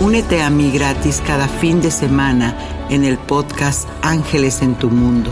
Únete 0.00 0.40
a 0.40 0.48
mí 0.48 0.70
gratis 0.70 1.22
cada 1.26 1.46
fin 1.46 1.82
de 1.82 1.90
semana 1.90 2.56
en 2.88 3.04
el 3.04 3.18
podcast 3.18 3.86
Ángeles 4.00 4.62
en 4.62 4.74
tu 4.74 4.88
Mundo. 4.88 5.30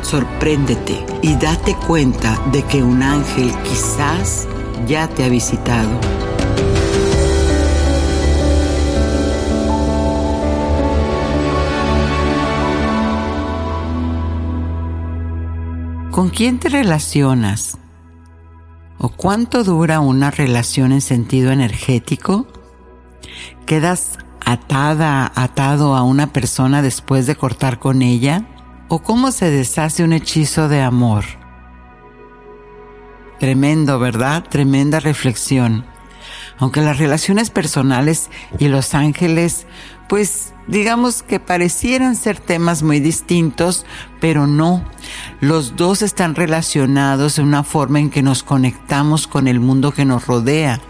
Sorpréndete 0.00 1.04
y 1.22 1.34
date 1.34 1.74
cuenta 1.88 2.40
de 2.52 2.62
que 2.62 2.84
un 2.84 3.02
ángel 3.02 3.50
quizás 3.64 4.46
ya 4.86 5.08
te 5.08 5.24
ha 5.24 5.28
visitado. 5.28 5.90
¿Con 16.12 16.28
quién 16.30 16.60
te 16.60 16.68
relacionas? 16.68 17.76
¿O 18.98 19.08
cuánto 19.08 19.64
dura 19.64 19.98
una 19.98 20.30
relación 20.30 20.92
en 20.92 21.00
sentido 21.00 21.50
energético? 21.50 22.46
¿Quedas 23.66 24.18
atada, 24.44 25.32
atado 25.34 25.96
a 25.96 26.02
una 26.02 26.28
persona 26.32 26.80
después 26.80 27.26
de 27.26 27.36
cortar 27.36 27.78
con 27.78 28.00
ella? 28.02 28.44
¿O 28.88 29.00
cómo 29.00 29.32
se 29.32 29.50
deshace 29.50 30.04
un 30.04 30.12
hechizo 30.12 30.68
de 30.68 30.80
amor? 30.82 31.24
Tremendo, 33.40 33.98
¿verdad? 33.98 34.44
Tremenda 34.48 35.00
reflexión. 35.00 35.84
Aunque 36.58 36.80
las 36.80 36.98
relaciones 36.98 37.50
personales 37.50 38.30
y 38.58 38.68
los 38.68 38.94
ángeles, 38.94 39.66
pues 40.08 40.54
digamos 40.68 41.22
que 41.22 41.40
parecieran 41.40 42.16
ser 42.16 42.38
temas 42.38 42.82
muy 42.82 43.00
distintos, 43.00 43.84
pero 44.20 44.46
no. 44.46 44.84
Los 45.40 45.76
dos 45.76 46.02
están 46.02 46.34
relacionados 46.34 47.38
en 47.38 47.46
una 47.46 47.64
forma 47.64 47.98
en 47.98 48.10
que 48.10 48.22
nos 48.22 48.42
conectamos 48.42 49.26
con 49.26 49.48
el 49.48 49.60
mundo 49.60 49.92
que 49.92 50.04
nos 50.04 50.26
rodea 50.26 50.80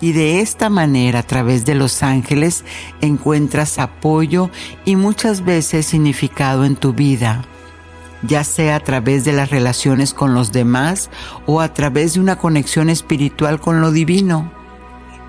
y 0.00 0.12
de 0.12 0.40
esta 0.40 0.70
manera, 0.70 1.20
a 1.20 1.22
través 1.22 1.64
de 1.64 1.74
los 1.74 2.02
ángeles, 2.02 2.64
encuentras 3.00 3.78
apoyo 3.78 4.50
y 4.84 4.96
muchas 4.96 5.44
veces 5.44 5.86
significado 5.86 6.64
en 6.64 6.76
tu 6.76 6.92
vida, 6.92 7.44
ya 8.22 8.44
sea 8.44 8.76
a 8.76 8.80
través 8.80 9.24
de 9.24 9.32
las 9.32 9.50
relaciones 9.50 10.14
con 10.14 10.34
los 10.34 10.52
demás 10.52 11.10
o 11.46 11.60
a 11.60 11.74
través 11.74 12.14
de 12.14 12.20
una 12.20 12.36
conexión 12.36 12.88
espiritual 12.88 13.60
con 13.60 13.80
lo 13.80 13.90
divino 13.90 14.61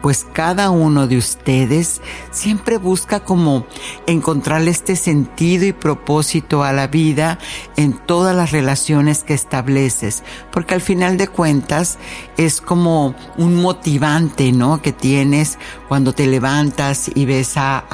pues 0.03 0.27
cada 0.33 0.69
uno 0.69 1.07
de 1.07 1.15
ustedes 1.15 2.01
siempre 2.29 2.77
busca 2.77 3.21
como 3.21 3.65
encontrarle 4.05 4.69
este 4.69 4.97
sentido 4.97 5.65
y 5.65 5.71
propósito 5.71 6.61
a 6.61 6.73
la 6.73 6.87
vida 6.87 7.39
en 7.77 7.93
todas 7.93 8.35
las 8.35 8.51
relaciones 8.51 9.23
que 9.23 9.33
estableces, 9.33 10.23
porque 10.51 10.73
al 10.73 10.81
final 10.81 11.15
de 11.17 11.29
cuentas 11.29 11.99
es 12.35 12.59
como 12.59 13.15
un 13.37 13.55
motivante, 13.55 14.51
¿no? 14.51 14.81
Que 14.81 14.91
tienes 14.91 15.57
cuando 15.87 16.11
te 16.11 16.27
levantas 16.27 17.09
y 17.15 17.23
ves 17.23 17.55
a, 17.55 17.85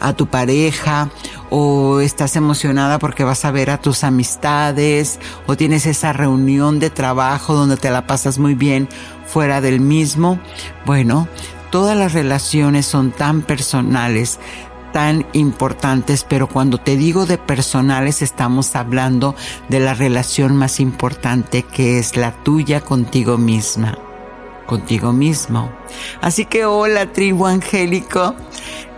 a 0.00 0.12
tu 0.12 0.26
pareja 0.26 1.08
o 1.48 2.00
estás 2.00 2.36
emocionada 2.36 2.98
porque 2.98 3.24
vas 3.24 3.46
a 3.46 3.50
ver 3.50 3.70
a 3.70 3.80
tus 3.80 4.04
amistades 4.04 5.18
o 5.46 5.56
tienes 5.56 5.86
esa 5.86 6.12
reunión 6.12 6.80
de 6.80 6.90
trabajo 6.90 7.54
donde 7.54 7.78
te 7.78 7.90
la 7.90 8.06
pasas 8.06 8.38
muy 8.38 8.54
bien 8.54 8.90
fuera 9.34 9.60
del 9.60 9.80
mismo. 9.80 10.38
Bueno, 10.86 11.26
todas 11.72 11.96
las 11.96 12.12
relaciones 12.12 12.86
son 12.86 13.10
tan 13.10 13.42
personales, 13.42 14.38
tan 14.92 15.26
importantes, 15.32 16.22
pero 16.22 16.46
cuando 16.46 16.78
te 16.78 16.96
digo 16.96 17.26
de 17.26 17.36
personales 17.36 18.22
estamos 18.22 18.76
hablando 18.76 19.34
de 19.68 19.80
la 19.80 19.92
relación 19.92 20.54
más 20.54 20.78
importante 20.78 21.64
que 21.64 21.98
es 21.98 22.16
la 22.16 22.30
tuya 22.44 22.80
contigo 22.80 23.36
misma, 23.36 23.98
contigo 24.66 25.12
mismo. 25.12 25.70
Así 26.20 26.44
que 26.44 26.64
hola 26.64 27.12
tribu 27.12 27.46
angélico, 27.46 28.34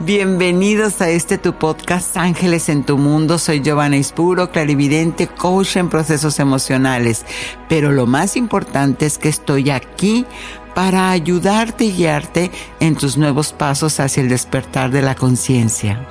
bienvenidos 0.01 1.01
a 1.01 1.11
este 1.11 1.39
tu 1.39 1.55
podcast 1.55 2.17
Ángeles 2.17 2.69
en 2.69 2.85
tu 2.85 2.99
Mundo. 2.99 3.39
Soy 3.39 3.61
Giovanna 3.61 3.97
Ispuro, 3.97 4.51
clarividente, 4.51 5.27
coach 5.27 5.77
en 5.77 5.89
procesos 5.89 6.39
emocionales. 6.39 7.25
Pero 7.69 7.93
lo 7.93 8.07
más 8.07 8.37
importante 8.37 9.07
es 9.07 9.19
que 9.19 9.29
estoy 9.29 9.71
aquí 9.71 10.27
para 10.75 11.11
ayudarte 11.11 11.87
y 11.87 11.93
guiarte 11.93 12.51
en 12.81 12.97
tus 12.97 13.17
nuevos 13.17 13.53
pasos 13.53 13.99
hacia 13.99 14.23
el 14.23 14.29
despertar 14.29 14.91
de 14.91 15.03
la 15.03 15.15
conciencia. 15.15 16.07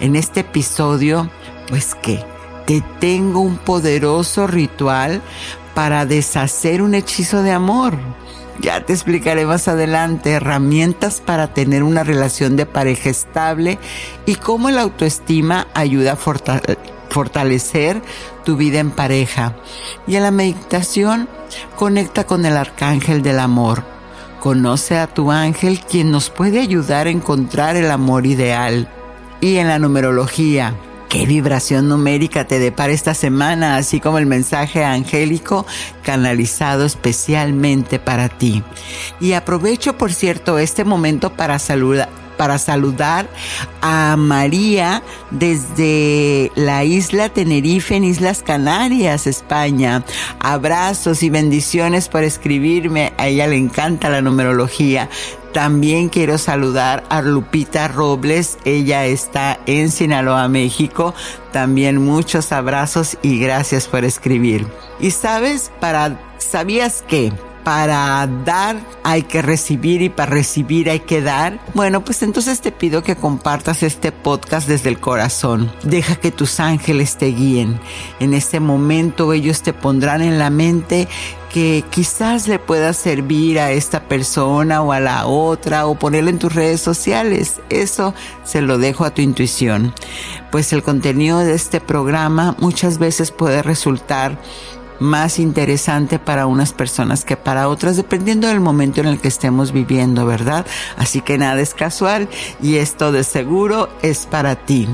En 0.00 0.16
este 0.16 0.40
episodio, 0.40 1.30
pues 1.68 1.94
que 1.94 2.24
te 2.66 2.82
tengo 2.98 3.40
un 3.40 3.58
poderoso 3.58 4.46
ritual 4.46 5.20
para 5.74 6.06
deshacer 6.06 6.82
un 6.82 6.94
hechizo 6.94 7.42
de 7.42 7.52
amor 7.52 7.98
ya 8.60 8.84
te 8.84 8.92
explicaré 8.92 9.46
más 9.46 9.68
adelante 9.68 10.32
herramientas 10.32 11.20
para 11.20 11.52
tener 11.54 11.82
una 11.82 12.04
relación 12.04 12.56
de 12.56 12.66
pareja 12.66 13.10
estable 13.10 13.78
y 14.26 14.36
cómo 14.36 14.70
la 14.70 14.82
autoestima 14.82 15.66
ayuda 15.74 16.12
a 16.12 16.16
fortalecer 17.08 18.02
tu 18.44 18.56
vida 18.56 18.78
en 18.78 18.90
pareja. 18.90 19.54
Y 20.06 20.16
en 20.16 20.22
la 20.22 20.30
meditación 20.30 21.28
conecta 21.76 22.24
con 22.24 22.44
el 22.44 22.56
arcángel 22.56 23.22
del 23.22 23.38
amor. 23.38 23.82
Conoce 24.40 24.98
a 24.98 25.06
tu 25.06 25.30
ángel 25.30 25.80
quien 25.80 26.10
nos 26.10 26.30
puede 26.30 26.60
ayudar 26.60 27.06
a 27.06 27.10
encontrar 27.10 27.76
el 27.76 27.90
amor 27.90 28.26
ideal. 28.26 28.88
Y 29.40 29.56
en 29.56 29.68
la 29.68 29.78
numerología, 29.78 30.74
qué 31.10 31.26
vibración 31.26 31.88
numérica 31.88 32.46
te 32.46 32.60
depara 32.60 32.92
esta 32.92 33.14
semana, 33.14 33.76
así 33.76 34.00
como 34.00 34.18
el 34.18 34.26
mensaje 34.26 34.84
angélico 34.84 35.66
canalizado 36.04 36.86
especialmente 36.86 37.98
para 37.98 38.28
ti. 38.28 38.62
Y 39.20 39.32
aprovecho, 39.32 39.98
por 39.98 40.12
cierto, 40.12 40.58
este 40.58 40.84
momento 40.84 41.30
para 41.30 41.58
saludar 41.58 42.08
para 42.40 42.56
saludar 42.56 43.28
a 43.82 44.16
María 44.16 45.02
desde 45.30 46.50
la 46.54 46.84
isla 46.84 47.28
Tenerife 47.28 47.96
en 47.96 48.04
Islas 48.04 48.42
Canarias, 48.42 49.26
España. 49.26 50.04
Abrazos 50.38 51.22
y 51.22 51.28
bendiciones 51.28 52.08
por 52.08 52.24
escribirme. 52.24 53.12
A 53.18 53.28
ella 53.28 53.46
le 53.46 53.56
encanta 53.56 54.08
la 54.08 54.22
numerología. 54.22 55.10
También 55.52 56.08
quiero 56.08 56.38
saludar 56.38 57.04
a 57.08 57.22
Lupita 57.22 57.88
Robles, 57.88 58.58
ella 58.64 59.06
está 59.06 59.58
en 59.66 59.90
Sinaloa, 59.90 60.46
México. 60.48 61.12
También 61.52 62.04
muchos 62.04 62.52
abrazos 62.52 63.18
y 63.22 63.40
gracias 63.40 63.88
por 63.88 64.04
escribir. 64.04 64.66
Y 65.00 65.10
sabes, 65.10 65.72
para, 65.80 66.20
¿sabías 66.38 67.04
qué? 67.08 67.32
Para 67.64 68.26
dar 68.44 68.80
hay 69.02 69.22
que 69.22 69.42
recibir 69.42 70.02
y 70.02 70.08
para 70.08 70.32
recibir 70.32 70.90
hay 70.90 71.00
que 71.00 71.22
dar. 71.22 71.60
Bueno, 71.74 72.04
pues 72.04 72.22
entonces 72.22 72.60
te 72.60 72.72
pido 72.72 73.02
que 73.02 73.16
compartas 73.16 73.82
este 73.82 74.12
podcast 74.12 74.68
desde 74.68 74.88
el 74.88 75.00
corazón. 75.00 75.72
Deja 75.82 76.16
que 76.16 76.30
tus 76.30 76.60
ángeles 76.60 77.16
te 77.16 77.26
guíen. 77.26 77.80
En 78.18 78.34
este 78.34 78.60
momento 78.60 79.32
ellos 79.32 79.62
te 79.62 79.72
pondrán 79.72 80.22
en 80.22 80.38
la 80.38 80.50
mente 80.50 81.08
que 81.52 81.84
quizás 81.90 82.46
le 82.46 82.58
pueda 82.58 82.92
servir 82.92 83.58
a 83.58 83.72
esta 83.72 84.04
persona 84.04 84.82
o 84.82 84.92
a 84.92 85.00
la 85.00 85.26
otra 85.26 85.86
o 85.86 85.96
ponerla 85.96 86.30
en 86.30 86.38
tus 86.38 86.54
redes 86.54 86.80
sociales. 86.80 87.60
Eso 87.70 88.14
se 88.44 88.62
lo 88.62 88.78
dejo 88.78 89.04
a 89.04 89.10
tu 89.10 89.20
intuición. 89.20 89.92
Pues 90.50 90.72
el 90.72 90.82
contenido 90.82 91.40
de 91.40 91.54
este 91.54 91.80
programa 91.80 92.54
muchas 92.58 92.98
veces 92.98 93.32
puede 93.32 93.62
resultar 93.62 94.38
más 95.00 95.38
interesante 95.38 96.18
para 96.18 96.46
unas 96.46 96.72
personas 96.72 97.24
que 97.24 97.36
para 97.36 97.68
otras, 97.68 97.96
dependiendo 97.96 98.46
del 98.48 98.60
momento 98.60 99.00
en 99.00 99.06
el 99.06 99.18
que 99.18 99.28
estemos 99.28 99.72
viviendo, 99.72 100.26
¿verdad? 100.26 100.66
Así 100.96 101.20
que 101.20 101.38
nada 101.38 101.60
es 101.60 101.74
casual 101.74 102.28
y 102.62 102.76
esto 102.76 103.10
de 103.10 103.24
seguro 103.24 103.88
es 104.02 104.26
para 104.26 104.54
ti. 104.54 104.86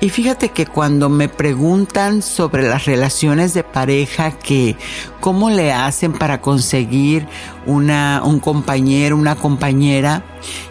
Y 0.00 0.10
fíjate 0.10 0.50
que 0.50 0.66
cuando 0.66 1.08
me 1.08 1.30
preguntan 1.30 2.20
sobre 2.20 2.68
las 2.68 2.84
relaciones 2.84 3.54
de 3.54 3.64
pareja, 3.64 4.32
que 4.32 4.76
cómo 5.20 5.48
le 5.48 5.72
hacen 5.72 6.12
para 6.12 6.42
conseguir 6.42 7.26
una, 7.64 8.20
un 8.22 8.38
compañero, 8.38 9.16
una 9.16 9.36
compañera, 9.36 10.22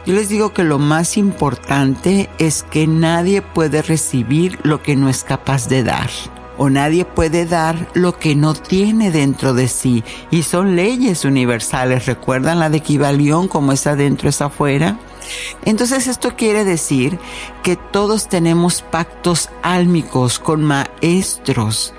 yo 0.06 0.14
les 0.14 0.30
digo 0.30 0.54
que 0.54 0.64
lo 0.64 0.78
más 0.78 1.18
importante 1.18 2.30
es 2.38 2.62
que 2.62 2.86
nadie 2.86 3.42
puede 3.42 3.82
recibir 3.82 4.60
lo 4.62 4.84
que 4.84 4.96
no 4.96 5.10
es 5.10 5.24
capaz 5.24 5.68
de 5.68 5.84
dar 5.84 6.12
o 6.58 6.70
nadie 6.70 7.06
puede 7.06 7.46
dar 7.46 7.88
lo 7.94 8.18
que 8.18 8.36
no 8.36 8.54
tiene 8.54 9.12
dentro 9.12 9.54
de 9.54 9.68
sí. 9.68 10.04
Y 10.32 10.44
son 10.44 10.76
leyes 10.76 11.26
universales. 11.26 12.06
¿Recuerdan 12.06 12.60
la 12.60 12.70
de 12.70 12.82
Kibalión 12.82 13.48
como 13.48 13.72
es 13.72 13.88
adentro 13.88 14.30
es 14.30 14.42
afuera? 14.42 14.98
Entonces 15.66 16.08
esto 16.08 16.36
quiere 16.36 16.66
decir 16.66 17.18
que 17.62 17.76
todos 17.76 18.28
tenemos 18.28 18.82
pactos 18.82 19.50
álmicos 19.62 20.40
con 20.40 20.64
maestros, 20.64 21.94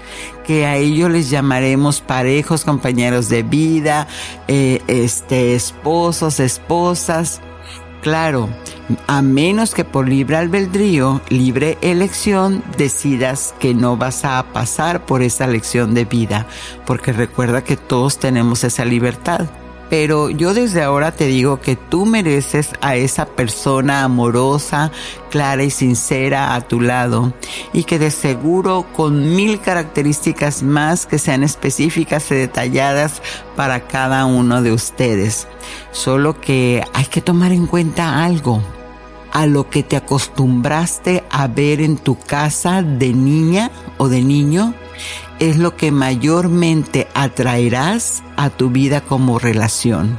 que 0.47 0.67
a 0.67 0.77
ellos 0.77 1.11
les 1.11 1.31
llamaremos 1.31 2.01
parejos, 2.01 2.65
compañeros 2.65 3.29
de 3.29 3.43
vida, 3.43 4.07
eh, 4.49 4.83
este, 4.87 5.55
esposos, 5.55 6.41
esposas. 6.41 7.41
Claro, 8.05 8.51
a 9.07 9.23
menos 9.23 9.73
que 9.73 9.83
por 9.83 10.07
libre 10.07 10.37
albedrío, 10.37 11.23
libre 11.31 11.79
elección, 11.81 12.63
decidas 12.77 13.55
que 13.59 13.73
no 13.73 13.97
vas 13.97 14.27
a 14.27 14.43
pasar 14.53 15.07
por 15.07 15.23
esa 15.23 15.47
lección 15.47 15.95
de 15.95 16.05
vida, 16.05 16.47
porque 16.85 17.15
recuerda 17.15 17.65
que 17.65 17.79
todos 17.79 18.19
tenemos 18.19 18.63
esa 18.63 18.85
libertad. 18.85 19.47
Pero 19.97 20.29
yo 20.29 20.55
desde 20.55 20.83
ahora 20.83 21.13
te 21.13 21.27
digo 21.27 21.61
que 21.61 21.77
tú 21.77 22.05
mereces 22.05 22.71
a 22.81 22.97
esa 22.97 23.27
persona 23.27 24.03
amorosa, 24.03 24.91
clara 25.31 25.63
y 25.63 25.71
sincera 25.71 26.57
a 26.57 26.63
tu 26.63 26.81
lado 26.81 27.33
y 27.73 27.85
que 27.85 28.01
de 28.01 28.11
seguro 28.11 28.87
con 28.93 29.37
mil 29.37 29.61
características 29.61 30.65
más 30.65 31.07
que 31.07 31.21
sean 31.21 31.45
específicas 31.45 32.29
y 32.33 32.35
detalladas 32.35 33.23
para 33.55 33.87
cada 33.87 34.27
uno 34.27 34.63
de 34.63 34.73
ustedes. 34.73 35.47
Solo 35.93 36.41
que 36.41 36.83
hay 36.93 37.05
que 37.05 37.21
tomar 37.21 37.53
en 37.53 37.69
cuenta 37.69 38.25
algo 38.25 38.61
a 39.31 39.47
lo 39.47 39.71
que 39.71 39.85
te 39.85 39.97
acostumbraste 39.97 41.23
a 41.31 41.47
ver 41.47 41.81
en 41.81 41.99
tu 41.99 42.19
casa 42.19 42.83
de 42.83 43.13
niña 43.13 43.71
o 43.99 44.09
de 44.09 44.23
niño 44.23 44.75
es 45.39 45.59
lo 45.59 45.77
que 45.77 45.91
mayormente 45.91 47.09
atraerás 47.15 48.23
a 48.37 48.51
tu 48.51 48.71
vida 48.71 49.01
como 49.01 49.39
relación. 49.39 50.19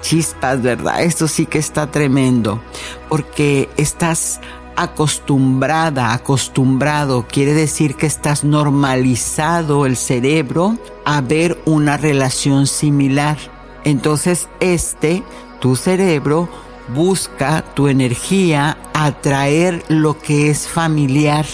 Chispas, 0.00 0.62
¿verdad? 0.62 1.02
Esto 1.02 1.26
sí 1.28 1.46
que 1.46 1.58
está 1.58 1.90
tremendo, 1.90 2.60
porque 3.08 3.68
estás 3.76 4.40
acostumbrada, 4.76 6.12
acostumbrado, 6.12 7.26
quiere 7.26 7.54
decir 7.54 7.96
que 7.96 8.06
estás 8.06 8.44
normalizado 8.44 9.86
el 9.86 9.96
cerebro 9.96 10.76
a 11.04 11.20
ver 11.22 11.60
una 11.64 11.96
relación 11.96 12.66
similar. 12.66 13.38
Entonces 13.84 14.48
este, 14.60 15.22
tu 15.60 15.76
cerebro, 15.76 16.48
busca 16.94 17.64
tu 17.74 17.88
energía 17.88 18.78
atraer 18.94 19.82
lo 19.88 20.18
que 20.18 20.50
es 20.50 20.68
familiar 20.68 21.46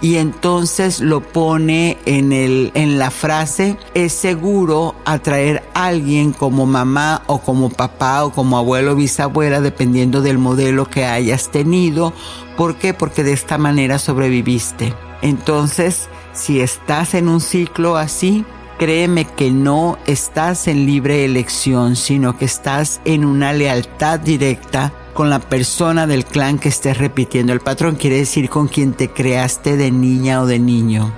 y 0.00 0.16
entonces 0.16 1.00
lo 1.00 1.20
pone 1.20 1.98
en 2.04 2.32
el 2.32 2.70
en 2.74 2.98
la 2.98 3.10
frase 3.10 3.76
es 3.94 4.12
seguro 4.12 4.94
atraer 5.04 5.64
a 5.74 5.86
alguien 5.86 6.32
como 6.32 6.66
mamá 6.66 7.22
o 7.26 7.40
como 7.40 7.70
papá 7.70 8.24
o 8.24 8.30
como 8.30 8.58
abuelo 8.58 8.92
o 8.92 8.96
bisabuela 8.96 9.60
dependiendo 9.60 10.22
del 10.22 10.38
modelo 10.38 10.86
que 10.86 11.04
hayas 11.04 11.50
tenido 11.50 12.12
¿por 12.56 12.76
qué? 12.76 12.94
porque 12.94 13.24
de 13.24 13.32
esta 13.32 13.58
manera 13.58 13.98
sobreviviste 13.98 14.94
entonces 15.22 16.08
si 16.32 16.60
estás 16.60 17.14
en 17.14 17.28
un 17.28 17.40
ciclo 17.40 17.96
así 17.96 18.44
créeme 18.78 19.24
que 19.24 19.50
no 19.50 19.98
estás 20.06 20.68
en 20.68 20.86
libre 20.86 21.24
elección, 21.24 21.96
sino 21.96 22.38
que 22.38 22.44
estás 22.44 23.00
en 23.04 23.24
una 23.24 23.52
lealtad 23.52 24.20
directa 24.20 24.92
con 25.18 25.30
la 25.30 25.40
persona 25.40 26.06
del 26.06 26.24
clan 26.24 26.60
que 26.60 26.68
estés 26.68 26.96
repitiendo 26.96 27.52
el 27.52 27.58
patrón, 27.58 27.96
quiere 27.96 28.18
decir 28.18 28.48
con 28.48 28.68
quien 28.68 28.92
te 28.92 29.10
creaste 29.10 29.76
de 29.76 29.90
niña 29.90 30.40
o 30.40 30.46
de 30.46 30.60
niño. 30.60 31.12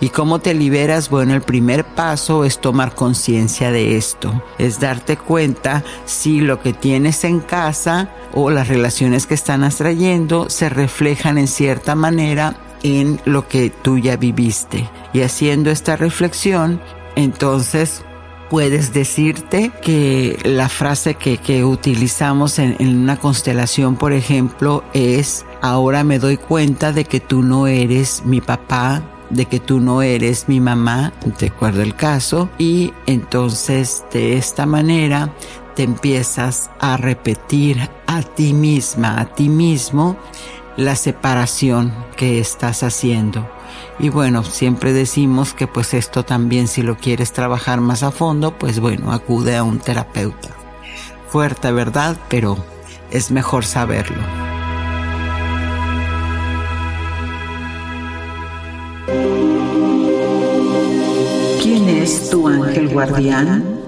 ¿Y 0.00 0.10
cómo 0.10 0.38
te 0.38 0.52
liberas? 0.52 1.08
Bueno, 1.08 1.32
el 1.32 1.40
primer 1.40 1.86
paso 1.86 2.44
es 2.44 2.60
tomar 2.60 2.94
conciencia 2.94 3.72
de 3.72 3.96
esto, 3.96 4.42
es 4.58 4.80
darte 4.80 5.16
cuenta 5.16 5.82
si 6.04 6.42
lo 6.42 6.60
que 6.60 6.74
tienes 6.74 7.24
en 7.24 7.40
casa 7.40 8.10
o 8.34 8.50
las 8.50 8.68
relaciones 8.68 9.26
que 9.26 9.32
están 9.32 9.64
atrayendo 9.64 10.50
se 10.50 10.68
reflejan 10.68 11.38
en 11.38 11.48
cierta 11.48 11.94
manera 11.94 12.54
en 12.82 13.18
lo 13.24 13.48
que 13.48 13.70
tú 13.70 13.96
ya 13.96 14.18
viviste. 14.18 14.90
Y 15.14 15.22
haciendo 15.22 15.70
esta 15.70 15.96
reflexión, 15.96 16.82
entonces 17.16 18.04
puedes 18.50 18.92
decirte 18.92 19.70
que 19.82 20.38
la 20.44 20.68
frase 20.68 21.14
que, 21.14 21.64
utilizamos 21.64 22.58
en, 22.58 22.76
en, 22.78 22.98
una 22.98 23.16
constelación, 23.16 23.96
por 23.96 24.12
ejemplo, 24.12 24.84
es, 24.92 25.44
ahora 25.60 26.04
me 26.04 26.18
doy 26.18 26.36
cuenta 26.36 26.92
de 26.92 27.04
que 27.04 27.20
tú 27.20 27.42
no 27.42 27.66
eres 27.66 28.22
mi 28.24 28.40
papá, 28.40 29.02
de 29.30 29.46
que 29.46 29.60
tú 29.60 29.80
no 29.80 30.02
eres 30.02 30.48
mi 30.48 30.60
mamá, 30.60 31.12
te 31.36 31.46
acuerdo 31.48 31.82
el 31.82 31.94
caso, 31.94 32.48
y 32.58 32.92
entonces 33.06 34.04
de 34.12 34.36
esta 34.36 34.66
manera 34.66 35.32
te 35.76 35.82
empiezas 35.82 36.70
a 36.80 36.96
repetir 36.96 37.88
a 38.06 38.22
ti 38.22 38.52
misma, 38.52 39.20
a 39.20 39.26
ti 39.26 39.48
mismo, 39.48 40.16
la 40.76 40.96
separación 40.96 41.92
que 42.16 42.38
estás 42.38 42.82
haciendo 42.82 43.57
y 44.00 44.10
bueno, 44.10 44.44
siempre 44.44 44.92
decimos 44.92 45.54
que 45.54 45.66
pues 45.66 45.92
esto 45.92 46.24
también 46.24 46.68
si 46.68 46.82
lo 46.82 46.96
quieres 46.96 47.32
trabajar 47.32 47.80
más 47.80 48.02
a 48.02 48.10
fondo, 48.10 48.56
pues 48.56 48.78
bueno, 48.78 49.12
acude 49.12 49.56
a 49.56 49.64
un 49.64 49.78
terapeuta. 49.78 50.50
Fuerte, 51.28 51.72
¿verdad? 51.72 52.16
Pero 52.28 52.56
es 53.10 53.30
mejor 53.30 53.64
saberlo. 53.64 54.22
¿Quién 61.62 61.88
es 61.88 62.30
tu 62.30 62.46
ángel 62.46 62.88
guardián? 62.88 63.87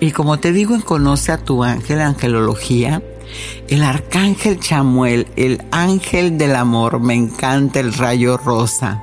Y 0.00 0.12
como 0.12 0.38
te 0.38 0.52
digo 0.52 0.74
en 0.74 0.80
Conoce 0.80 1.32
a 1.32 1.38
tu 1.38 1.64
ángel, 1.64 2.00
angelología, 2.00 3.02
el 3.68 3.82
arcángel 3.82 4.60
Chamuel, 4.60 5.26
el 5.36 5.62
ángel 5.72 6.38
del 6.38 6.54
amor, 6.54 7.00
me 7.00 7.14
encanta 7.14 7.80
el 7.80 7.92
rayo 7.92 8.36
rosa. 8.36 9.02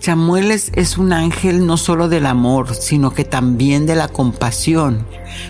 Chamuel 0.00 0.52
es, 0.52 0.70
es, 0.74 0.96
un 0.96 1.12
ángel 1.12 1.66
no 1.66 1.76
solo 1.76 2.08
del 2.08 2.26
amor, 2.26 2.74
sino 2.74 3.12
que 3.12 3.24
también 3.24 3.84
de 3.84 3.96
la 3.96 4.08
compasión, 4.08 5.06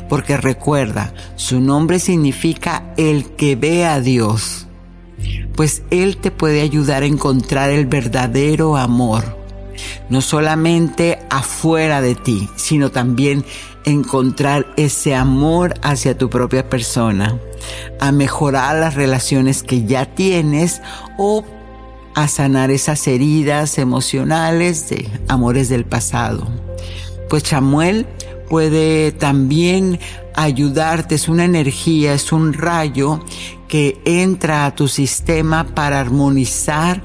porque 0.08 0.36
recuerda, 0.36 1.12
su 1.36 1.60
nombre 1.60 1.98
significa 1.98 2.94
el 2.96 3.26
que 3.36 3.56
ve 3.56 3.84
a 3.84 4.00
Dios, 4.00 4.66
pues 5.54 5.82
Él 5.90 6.16
te 6.16 6.30
puede 6.30 6.62
ayudar 6.62 7.02
a 7.02 7.06
encontrar 7.06 7.70
el 7.70 7.86
verdadero 7.86 8.76
amor, 8.76 9.36
no 10.08 10.22
solamente 10.22 11.18
afuera 11.30 12.00
de 12.00 12.14
ti, 12.14 12.48
sino 12.56 12.90
también 12.90 13.44
encontrar 13.88 14.66
ese 14.76 15.14
amor 15.14 15.74
hacia 15.82 16.16
tu 16.16 16.30
propia 16.30 16.68
persona, 16.68 17.38
a 18.00 18.12
mejorar 18.12 18.76
las 18.76 18.94
relaciones 18.94 19.62
que 19.62 19.84
ya 19.84 20.06
tienes 20.06 20.80
o 21.16 21.44
a 22.14 22.28
sanar 22.28 22.70
esas 22.70 23.06
heridas 23.06 23.78
emocionales 23.78 24.88
de 24.88 25.08
amores 25.28 25.68
del 25.68 25.84
pasado. 25.84 26.48
Pues 27.28 27.42
Chamuel 27.44 28.06
puede 28.48 29.12
también 29.12 30.00
ayudarte, 30.34 31.14
es 31.14 31.28
una 31.28 31.44
energía, 31.44 32.14
es 32.14 32.32
un 32.32 32.54
rayo 32.54 33.20
que 33.68 34.00
entra 34.04 34.66
a 34.66 34.74
tu 34.74 34.88
sistema 34.88 35.64
para 35.74 36.00
armonizar 36.00 37.02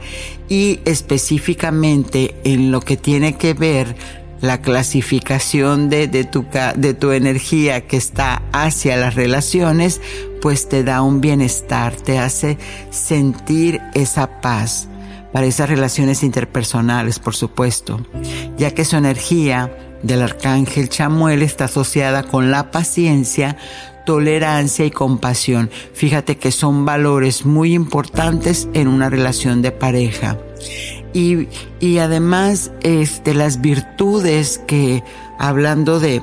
y 0.50 0.80
específicamente 0.86 2.36
en 2.44 2.72
lo 2.72 2.80
que 2.80 2.96
tiene 2.96 3.36
que 3.36 3.54
ver 3.54 4.23
la 4.44 4.60
clasificación 4.60 5.90
de, 5.90 6.10
de, 6.10 6.26
tu, 6.26 6.46
de 6.76 6.94
tu 6.94 7.14
energía 7.14 7.88
que 7.88 7.96
está 7.96 8.44
hacia 8.52 8.98
las 8.98 9.16
relaciones, 9.16 10.02
pues 10.42 10.68
te 10.68 10.84
da 10.84 11.02
un 11.02 11.22
bienestar, 11.22 11.96
te 11.96 12.20
hace 12.20 12.58
sentir 12.90 13.80
esa 13.94 14.42
paz 14.42 14.90
para 15.32 15.46
esas 15.46 15.70
relaciones 15.70 16.24
interpersonales, 16.24 17.20
por 17.20 17.36
supuesto, 17.36 18.06
ya 18.58 18.72
que 18.72 18.84
su 18.84 18.98
energía 18.98 19.78
del 20.04 20.22
arcángel 20.22 20.90
Chamuel 20.90 21.42
está 21.42 21.66
asociada 21.66 22.24
con 22.24 22.52
la 22.52 22.70
paciencia, 22.70 23.56
tolerancia 24.06 24.84
y 24.84 24.92
compasión. 24.92 25.72
Fíjate 25.94 26.36
que 26.36 26.52
son 26.52 26.84
valores 26.84 27.46
muy 27.46 27.74
importantes 27.74 28.68
en 28.74 28.90
una 28.90 29.10
relación 29.10 29.62
de 29.62 29.72
pareja. 29.72 30.38
Y, 31.14 31.48
y 31.80 32.00
además, 32.00 32.72
este, 32.82 33.34
las 33.34 33.62
virtudes 33.62 34.60
que, 34.66 35.04
hablando 35.38 36.00
de, 36.00 36.22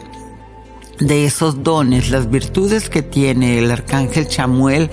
de 0.98 1.24
esos 1.24 1.62
dones, 1.62 2.10
las 2.10 2.30
virtudes 2.30 2.90
que 2.90 3.02
tiene 3.02 3.58
el 3.58 3.70
arcángel 3.70 4.28
Chamuel 4.28 4.90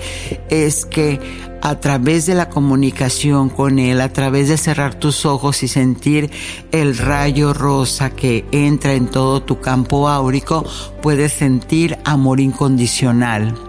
es 0.50 0.84
que 0.86 1.20
a 1.60 1.80
través 1.80 2.26
de 2.26 2.34
la 2.34 2.48
comunicación 2.48 3.48
con 3.48 3.78
él, 3.78 4.00
a 4.00 4.12
través 4.12 4.48
de 4.48 4.56
cerrar 4.56 4.94
tus 4.94 5.26
ojos 5.26 5.62
y 5.62 5.68
sentir 5.68 6.30
el 6.70 6.96
rayo 6.96 7.52
rosa 7.52 8.10
que 8.10 8.46
entra 8.52 8.94
en 8.94 9.08
todo 9.08 9.42
tu 9.42 9.60
campo 9.60 10.08
áurico, 10.08 10.64
puedes 11.02 11.32
sentir 11.32 11.98
amor 12.04 12.40
incondicional 12.40 13.67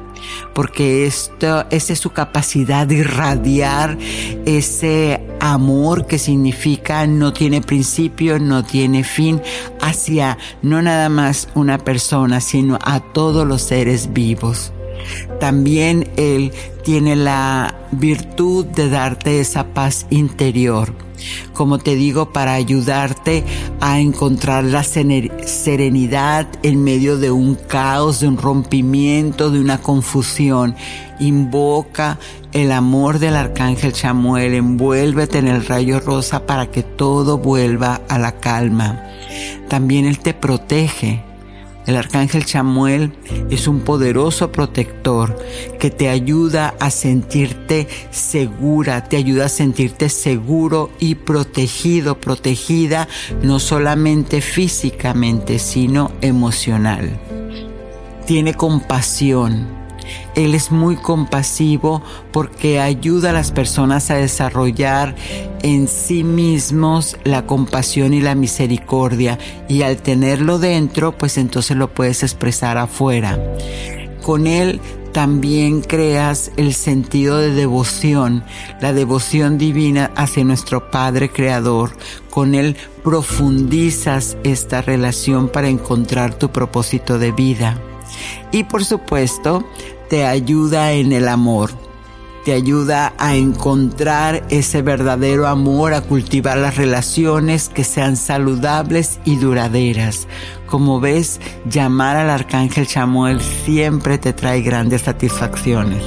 porque 0.53 1.05
esto, 1.05 1.65
esa 1.69 1.93
es 1.93 1.99
su 1.99 2.11
capacidad 2.11 2.87
de 2.87 2.95
irradiar 2.95 3.97
ese 4.45 5.21
amor 5.39 6.05
que 6.07 6.19
significa 6.19 7.07
no 7.07 7.33
tiene 7.33 7.61
principio, 7.61 8.39
no 8.39 8.63
tiene 8.63 9.03
fin 9.03 9.41
hacia 9.81 10.37
no 10.61 10.81
nada 10.81 11.09
más 11.09 11.49
una 11.55 11.77
persona, 11.77 12.41
sino 12.41 12.77
a 12.81 12.99
todos 12.99 13.47
los 13.47 13.61
seres 13.61 14.13
vivos. 14.13 14.71
También 15.39 16.09
Él 16.17 16.51
tiene 16.83 17.15
la 17.15 17.75
virtud 17.91 18.65
de 18.65 18.89
darte 18.89 19.39
esa 19.39 19.65
paz 19.73 20.05
interior 20.09 21.08
como 21.53 21.77
te 21.77 21.95
digo, 21.95 22.31
para 22.31 22.53
ayudarte 22.53 23.43
a 23.81 23.99
encontrar 23.99 24.63
la 24.63 24.83
serenidad 24.83 26.47
en 26.63 26.83
medio 26.83 27.17
de 27.17 27.31
un 27.31 27.55
caos, 27.55 28.19
de 28.19 28.27
un 28.27 28.37
rompimiento, 28.37 29.49
de 29.51 29.59
una 29.59 29.79
confusión. 29.79 30.75
Invoca 31.19 32.17
el 32.51 32.71
amor 32.71 33.19
del 33.19 33.35
arcángel 33.35 33.93
Chamuel, 33.93 34.53
envuélvete 34.53 35.37
en 35.37 35.47
el 35.47 35.65
rayo 35.65 35.99
rosa 35.99 36.45
para 36.45 36.71
que 36.71 36.83
todo 36.83 37.37
vuelva 37.37 38.01
a 38.07 38.17
la 38.17 38.39
calma. 38.39 39.03
También 39.67 40.05
Él 40.05 40.19
te 40.19 40.33
protege 40.33 41.28
el 41.89 41.97
arcángel 41.97 42.45
Chamuel 42.45 43.13
es 43.49 43.67
un 43.67 43.79
poderoso 43.79 44.51
protector 44.51 45.35
que 45.79 45.89
te 45.89 46.07
ayuda 46.07 46.75
a 46.79 46.91
sentirte 46.91 47.87
segura, 48.11 49.05
te 49.05 49.17
ayuda 49.17 49.45
a 49.45 49.49
sentirte 49.49 50.09
seguro 50.09 50.91
y 50.99 51.15
protegido, 51.15 52.21
protegida 52.21 53.07
no 53.41 53.59
solamente 53.59 54.41
físicamente, 54.41 55.57
sino 55.57 56.11
emocional. 56.21 57.19
Tiene 58.27 58.53
compasión 58.53 59.78
él 60.39 60.55
es 60.55 60.71
muy 60.71 60.95
compasivo 60.95 62.01
porque 62.31 62.79
ayuda 62.79 63.31
a 63.31 63.33
las 63.33 63.51
personas 63.51 64.09
a 64.09 64.15
desarrollar 64.15 65.15
en 65.61 65.87
sí 65.87 66.23
mismos 66.23 67.17
la 67.23 67.45
compasión 67.45 68.13
y 68.13 68.21
la 68.21 68.35
misericordia 68.35 69.37
y 69.67 69.81
al 69.81 69.97
tenerlo 69.97 70.57
dentro, 70.57 71.17
pues 71.17 71.37
entonces 71.37 71.75
lo 71.75 71.93
puedes 71.93 72.23
expresar 72.23 72.77
afuera. 72.77 73.37
Con 74.23 74.47
Él 74.47 74.79
también 75.11 75.81
creas 75.81 76.51
el 76.55 76.73
sentido 76.73 77.39
de 77.39 77.51
devoción, 77.51 78.43
la 78.79 78.93
devoción 78.93 79.57
divina 79.57 80.11
hacia 80.15 80.43
nuestro 80.43 80.91
Padre 80.91 81.29
Creador. 81.29 81.91
Con 82.29 82.53
Él 82.53 82.77
profundizas 83.03 84.37
esta 84.43 84.81
relación 84.81 85.49
para 85.49 85.67
encontrar 85.67 86.35
tu 86.35 86.51
propósito 86.51 87.17
de 87.17 87.31
vida. 87.31 87.81
Y 88.51 88.63
por 88.63 88.85
supuesto, 88.85 89.63
te 90.09 90.25
ayuda 90.25 90.93
en 90.93 91.11
el 91.11 91.27
amor, 91.27 91.69
te 92.43 92.53
ayuda 92.53 93.13
a 93.19 93.35
encontrar 93.35 94.43
ese 94.49 94.81
verdadero 94.81 95.47
amor, 95.47 95.93
a 95.93 96.01
cultivar 96.01 96.57
las 96.57 96.77
relaciones 96.77 97.69
que 97.69 97.83
sean 97.83 98.17
saludables 98.17 99.19
y 99.23 99.35
duraderas. 99.35 100.27
Como 100.65 100.99
ves, 100.99 101.39
llamar 101.69 102.15
al 102.15 102.31
arcángel 102.31 102.87
Chamuel 102.87 103.39
siempre 103.41 104.17
te 104.17 104.33
trae 104.33 104.61
grandes 104.61 105.03
satisfacciones. 105.03 106.03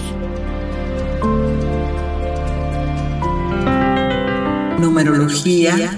Numerología 4.81 5.97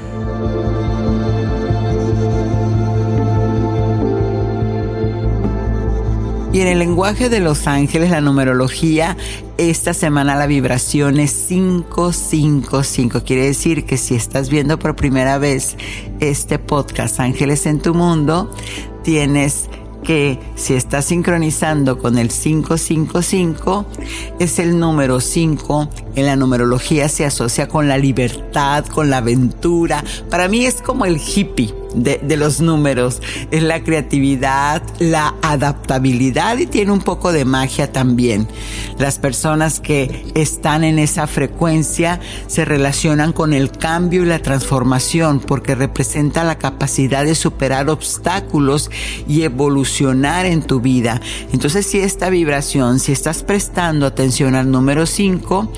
Y 6.54 6.60
en 6.60 6.68
el 6.68 6.78
lenguaje 6.78 7.28
de 7.28 7.40
los 7.40 7.66
ángeles, 7.66 8.12
la 8.12 8.20
numerología, 8.20 9.16
esta 9.58 9.92
semana 9.92 10.36
la 10.36 10.46
vibración 10.46 11.18
es 11.18 11.32
555. 11.48 13.24
Quiere 13.24 13.46
decir 13.46 13.84
que 13.84 13.96
si 13.96 14.14
estás 14.14 14.50
viendo 14.50 14.78
por 14.78 14.94
primera 14.94 15.38
vez 15.38 15.76
este 16.20 16.60
podcast 16.60 17.18
Ángeles 17.18 17.66
en 17.66 17.80
tu 17.80 17.92
Mundo, 17.92 18.52
tienes 19.02 19.68
que 20.04 20.38
si 20.54 20.74
estás 20.74 21.06
sincronizando 21.06 21.98
con 21.98 22.18
el 22.18 22.28
555, 22.28 23.86
es 24.38 24.60
el 24.60 24.78
número 24.78 25.20
5. 25.20 25.88
En 26.14 26.26
la 26.26 26.36
numerología 26.36 27.08
se 27.08 27.24
asocia 27.24 27.66
con 27.66 27.88
la 27.88 27.98
libertad, 27.98 28.86
con 28.86 29.10
la 29.10 29.16
aventura. 29.16 30.04
Para 30.30 30.46
mí 30.46 30.64
es 30.66 30.80
como 30.80 31.04
el 31.04 31.16
hippie 31.18 31.74
de, 31.94 32.36
los 32.36 32.60
números. 32.60 33.22
Es 33.50 33.62
la 33.62 33.82
creatividad, 33.82 34.82
la 34.98 35.34
adaptabilidad 35.42 36.58
y 36.58 36.66
tiene 36.66 36.92
un 36.92 37.00
poco 37.00 37.32
de 37.32 37.44
magia 37.44 37.92
también. 37.92 38.48
Las 38.98 39.18
personas 39.18 39.80
que 39.80 40.26
están 40.34 40.84
en 40.84 40.98
esa 40.98 41.26
frecuencia 41.26 42.20
se 42.46 42.64
relacionan 42.64 43.32
con 43.32 43.52
el 43.52 43.70
cambio 43.70 44.22
y 44.22 44.26
la 44.26 44.40
transformación 44.40 45.40
porque 45.40 45.74
representa 45.74 46.44
la 46.44 46.58
capacidad 46.58 47.24
de 47.24 47.34
superar 47.34 47.88
obstáculos 47.88 48.90
y 49.28 49.42
evolucionar 49.42 50.46
en 50.46 50.62
tu 50.62 50.80
vida. 50.80 51.20
Entonces 51.52 51.86
si 51.86 51.98
esta 51.98 52.30
vibración, 52.30 52.98
si 52.98 53.12
estás 53.12 53.42
prestando 53.42 54.06
atención 54.06 54.54
al 54.54 54.70
número 54.70 55.06
5, 55.06 55.70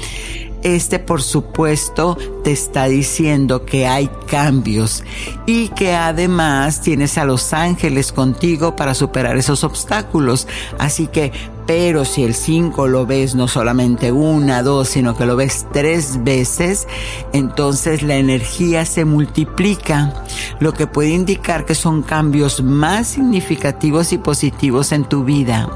este 0.74 0.98
por 0.98 1.22
supuesto 1.22 2.18
te 2.42 2.50
está 2.50 2.86
diciendo 2.86 3.64
que 3.64 3.86
hay 3.86 4.10
cambios 4.26 5.04
y 5.46 5.68
que 5.68 5.94
además 5.94 6.80
tienes 6.80 7.18
a 7.18 7.24
los 7.24 7.52
ángeles 7.52 8.10
contigo 8.10 8.74
para 8.74 8.94
superar 8.94 9.36
esos 9.36 9.62
obstáculos. 9.62 10.48
Así 10.78 11.06
que, 11.06 11.30
pero 11.66 12.04
si 12.04 12.24
el 12.24 12.34
5 12.34 12.88
lo 12.88 13.06
ves 13.06 13.36
no 13.36 13.46
solamente 13.46 14.10
una, 14.10 14.64
dos, 14.64 14.88
sino 14.88 15.16
que 15.16 15.26
lo 15.26 15.36
ves 15.36 15.66
tres 15.72 16.24
veces, 16.24 16.88
entonces 17.32 18.02
la 18.02 18.16
energía 18.16 18.84
se 18.84 19.04
multiplica, 19.04 20.24
lo 20.58 20.72
que 20.72 20.88
puede 20.88 21.10
indicar 21.10 21.64
que 21.64 21.76
son 21.76 22.02
cambios 22.02 22.60
más 22.62 23.06
significativos 23.06 24.12
y 24.12 24.18
positivos 24.18 24.90
en 24.90 25.04
tu 25.04 25.22
vida. 25.22 25.68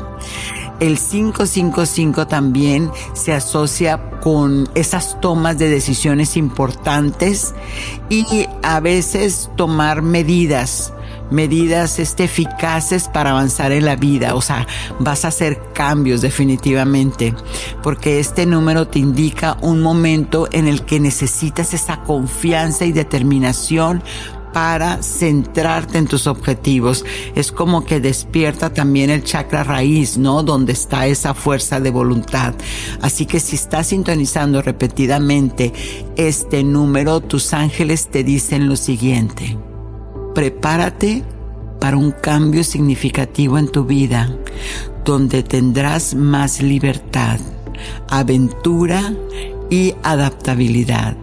El 0.80 0.99
555 0.99 2.26
también 2.26 2.90
se 3.12 3.32
asocia 3.32 4.10
con 4.20 4.68
esas 4.75 5.20
tomas 5.20 5.58
de 5.58 5.68
decisiones 5.68 6.37
importantes 6.37 7.54
y 8.08 8.46
a 8.62 8.80
veces 8.80 9.50
tomar 9.56 10.02
medidas 10.02 10.92
medidas 11.30 11.99
este, 11.99 12.25
eficaces 12.25 13.08
para 13.08 13.30
avanzar 13.30 13.72
en 13.72 13.84
la 13.84 13.96
vida. 13.96 14.34
O 14.34 14.42
sea, 14.42 14.66
vas 14.99 15.25
a 15.25 15.28
hacer 15.28 15.60
cambios 15.72 16.20
definitivamente, 16.20 17.34
porque 17.82 18.18
este 18.18 18.46
número 18.46 18.88
te 18.88 18.99
indica 18.99 19.56
un 19.60 19.80
momento 19.80 20.49
en 20.52 20.66
el 20.66 20.82
que 20.82 21.00
necesitas 21.00 21.72
esa 21.72 22.02
confianza 22.02 22.84
y 22.84 22.92
determinación 22.92 24.02
para 24.52 25.02
centrarte 25.02 25.99
en 25.99 26.07
tus 26.07 26.26
objetivos. 26.26 27.04
Es 27.35 27.52
como 27.52 27.85
que 27.85 28.00
despierta 28.00 28.73
también 28.73 29.11
el 29.11 29.25
chakra 29.25 29.64
raíz, 29.64 30.19
¿no? 30.19 30.42
Donde 30.42 30.73
está 30.73 31.07
esa 31.07 31.35
fuerza 31.35 31.80
de 31.80 31.90
voluntad. 31.90 32.54
Así 33.00 33.26
que 33.26 33.40
si 33.40 33.57
estás 33.57 33.88
sintonizando 33.88 34.62
repetidamente 34.62 35.73
este 36.16 36.62
número, 36.62 37.21
tus 37.21 37.52
ángeles 37.54 38.09
te 38.09 38.25
dicen 38.25 38.69
lo 38.69 38.76
siguiente. 38.76 39.57
Prepárate 40.35 41.25
para 41.80 41.97
un 41.97 42.12
cambio 42.12 42.62
significativo 42.62 43.59
en 43.59 43.69
tu 43.69 43.85
vida, 43.85 44.37
donde 45.04 45.42
tendrás 45.42 46.14
más 46.14 46.61
libertad, 46.61 47.40
aventura 48.09 49.14
y 49.71 49.95
adaptabilidad 50.02 51.16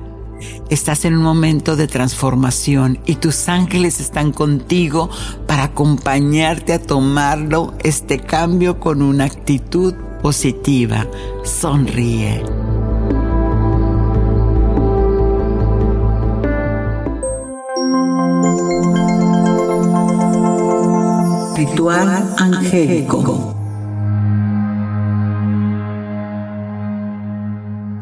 Estás 0.70 1.06
en 1.06 1.16
un 1.16 1.24
momento 1.24 1.76
de 1.76 1.88
transformación 1.88 3.00
y 3.06 3.16
tus 3.16 3.48
ángeles 3.50 4.00
están 4.00 4.32
contigo 4.32 5.10
para 5.48 5.64
acompañarte 5.64 6.74
a 6.74 6.82
tomarlo, 6.82 7.74
este 7.84 8.20
cambio 8.20 8.80
con 8.80 9.02
una 9.02 9.26
actitud 9.26 9.94
positiva. 10.22 11.08
Sonríe. 11.44 12.44
Ritual 21.56 22.36
angélico. 22.38 23.56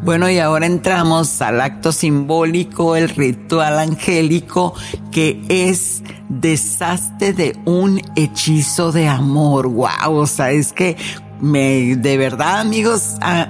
Bueno, 0.06 0.30
y 0.30 0.38
ahora 0.38 0.68
entramos 0.68 1.42
al 1.42 1.60
acto 1.60 1.92
simbólico, 1.92 2.96
el 2.96 3.10
ritual 3.10 3.80
angélico, 3.80 4.76
que 5.12 5.42
es 5.50 6.04
desastre 6.30 7.34
de 7.34 7.58
un 7.66 8.00
hechizo 8.16 8.92
de 8.92 9.08
amor. 9.08 9.68
Wow, 9.68 10.14
o 10.14 10.28
sea, 10.28 10.52
es 10.52 10.74
que 10.74 10.96
me, 11.42 11.96
de 11.96 12.18
verdad, 12.18 12.60
amigos, 12.60 13.16
ah, 13.20 13.48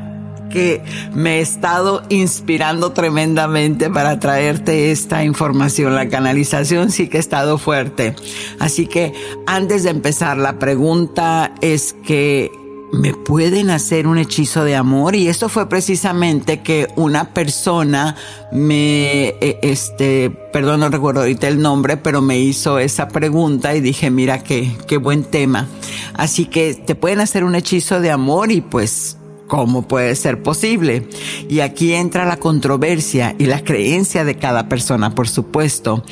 que 0.49 0.81
me 1.13 1.39
he 1.39 1.41
estado 1.41 2.03
inspirando 2.07 2.93
tremendamente 2.93 3.89
para 3.89 4.21
traerte 4.21 4.91
esta 4.91 5.25
información. 5.25 5.93
La 5.93 6.07
canalización 6.07 6.89
sí 6.89 7.09
que 7.09 7.17
ha 7.17 7.19
estado 7.19 7.57
fuerte. 7.57 8.15
Así 8.59 8.87
que 8.87 9.11
antes 9.45 9.83
de 9.83 9.89
empezar, 9.89 10.37
la 10.37 10.57
pregunta 10.57 11.51
es 11.59 11.91
que 11.91 12.49
me 12.91 13.13
pueden 13.13 13.69
hacer 13.69 14.07
un 14.07 14.17
hechizo 14.17 14.63
de 14.63 14.75
amor 14.75 15.15
y 15.15 15.27
esto 15.27 15.49
fue 15.49 15.67
precisamente 15.67 16.61
que 16.61 16.87
una 16.95 17.33
persona 17.33 18.15
me, 18.51 19.29
eh, 19.41 19.59
este, 19.61 20.29
perdón, 20.29 20.79
no 20.79 20.89
recuerdo 20.89 21.21
ahorita 21.21 21.47
el 21.47 21.61
nombre, 21.61 21.97
pero 21.97 22.21
me 22.21 22.39
hizo 22.39 22.79
esa 22.79 23.07
pregunta 23.07 23.75
y 23.75 23.81
dije, 23.81 24.11
mira 24.11 24.43
qué, 24.43 24.71
qué 24.87 24.97
buen 24.97 25.23
tema. 25.23 25.67
Así 26.13 26.45
que 26.45 26.73
te 26.73 26.95
pueden 26.95 27.19
hacer 27.19 27.43
un 27.43 27.55
hechizo 27.55 27.99
de 27.99 28.11
amor 28.11 28.51
y 28.51 28.61
pues 28.61 29.17
¿Cómo 29.47 29.87
puede 29.87 30.15
ser 30.15 30.41
posible? 30.41 31.07
Y 31.47 31.59
aquí 31.59 31.93
entra 31.93 32.25
la 32.25 32.37
controversia 32.37 33.35
y 33.37 33.45
la 33.45 33.63
creencia 33.63 34.23
de 34.23 34.37
cada 34.37 34.67
persona, 34.67 35.13
por 35.13 35.29
supuesto. 35.29 36.03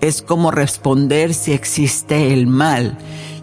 Es 0.00 0.20
como 0.20 0.50
responder 0.50 1.32
si 1.32 1.52
existe 1.52 2.34
el 2.34 2.46
mal. 2.46 2.98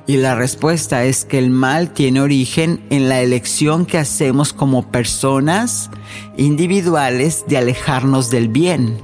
Y 0.08 0.18
la 0.18 0.36
respuesta 0.36 1.06
es 1.06 1.26
que 1.26 1.38
el 1.38 1.50
mal 1.50 1.92
tiene 1.92 2.22
origen 2.22 2.84
en 2.90 3.08
la 3.08 3.22
elección 3.22 3.86
que 3.86 3.98
hacemos 3.98 4.52
como 4.52 4.92
personas 4.92 5.90
individuales 6.38 7.46
de 7.48 7.58
alejarnos 7.58 8.30
del 8.30 8.50
bien, 8.50 8.98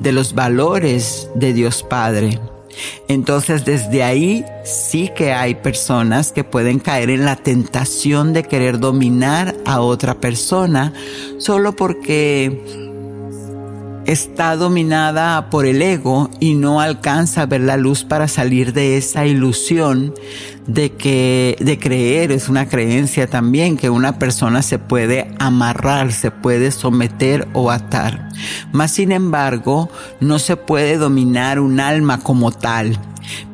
de 0.00 0.12
los 0.12 0.34
valores 0.34 1.28
de 1.34 1.52
Dios 1.52 1.82
Padre. 1.82 2.40
Entonces 3.08 3.64
desde 3.64 4.02
ahí 4.02 4.44
sí 4.64 5.10
que 5.14 5.32
hay 5.32 5.54
personas 5.54 6.32
que 6.32 6.44
pueden 6.44 6.78
caer 6.78 7.10
en 7.10 7.24
la 7.24 7.36
tentación 7.36 8.32
de 8.32 8.44
querer 8.44 8.78
dominar 8.78 9.56
a 9.64 9.80
otra 9.80 10.20
persona 10.20 10.92
solo 11.38 11.74
porque 11.74 12.89
está 14.10 14.56
dominada 14.56 15.50
por 15.50 15.66
el 15.66 15.80
ego 15.82 16.30
y 16.40 16.54
no 16.54 16.80
alcanza 16.80 17.42
a 17.42 17.46
ver 17.46 17.60
la 17.60 17.76
luz 17.76 18.02
para 18.02 18.26
salir 18.26 18.72
de 18.72 18.96
esa 18.96 19.24
ilusión 19.24 20.14
de 20.66 20.92
que, 20.92 21.56
de 21.60 21.78
creer, 21.78 22.32
es 22.32 22.48
una 22.48 22.68
creencia 22.68 23.28
también 23.28 23.76
que 23.76 23.88
una 23.88 24.18
persona 24.18 24.62
se 24.62 24.78
puede 24.78 25.30
amarrar, 25.38 26.12
se 26.12 26.30
puede 26.30 26.72
someter 26.72 27.46
o 27.52 27.70
atar. 27.70 28.28
Mas 28.72 28.90
sin 28.90 29.12
embargo, 29.12 29.90
no 30.20 30.38
se 30.38 30.56
puede 30.56 30.96
dominar 30.96 31.60
un 31.60 31.78
alma 31.78 32.18
como 32.18 32.50
tal 32.50 32.98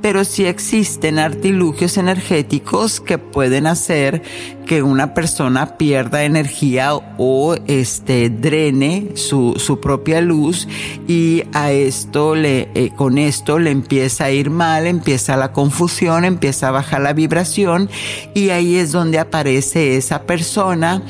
pero 0.03 0.25
sí 0.25 0.47
existen 0.47 1.19
artilugios 1.19 1.97
energéticos 1.97 3.01
que 3.01 3.19
pueden 3.19 3.67
hacer 3.67 4.23
que 4.67 4.83
una 4.83 5.15
persona 5.15 5.79
pierda 5.79 6.25
energía 6.25 6.95
o 7.19 7.55
este 7.67 8.31
drene 8.31 9.13
su, 9.15 9.55
su 9.57 9.81
propia 9.81 10.21
luz 10.21 10.67
y 11.07 11.45
a 11.53 11.73
esto 11.73 12.35
le 12.35 12.69
eh, 12.75 12.91
con 12.97 13.19
esto 13.19 13.59
le 13.59 13.71
empieza 13.71 14.25
a 14.25 14.31
ir 14.31 14.51
mal, 14.51 14.87
empieza 14.87 15.37
la 15.37 15.53
confusión, 15.53 16.25
empieza 16.25 16.69
a 16.69 16.73
bajar 16.73 17.01
la 17.01 17.13
vibración 17.13 17.89
y 18.35 18.51
ahí 18.51 18.77
es 18.77 18.93
donde 18.93 19.19
aparece 19.19 19.97
esa 19.97 20.23
persona 20.23 21.03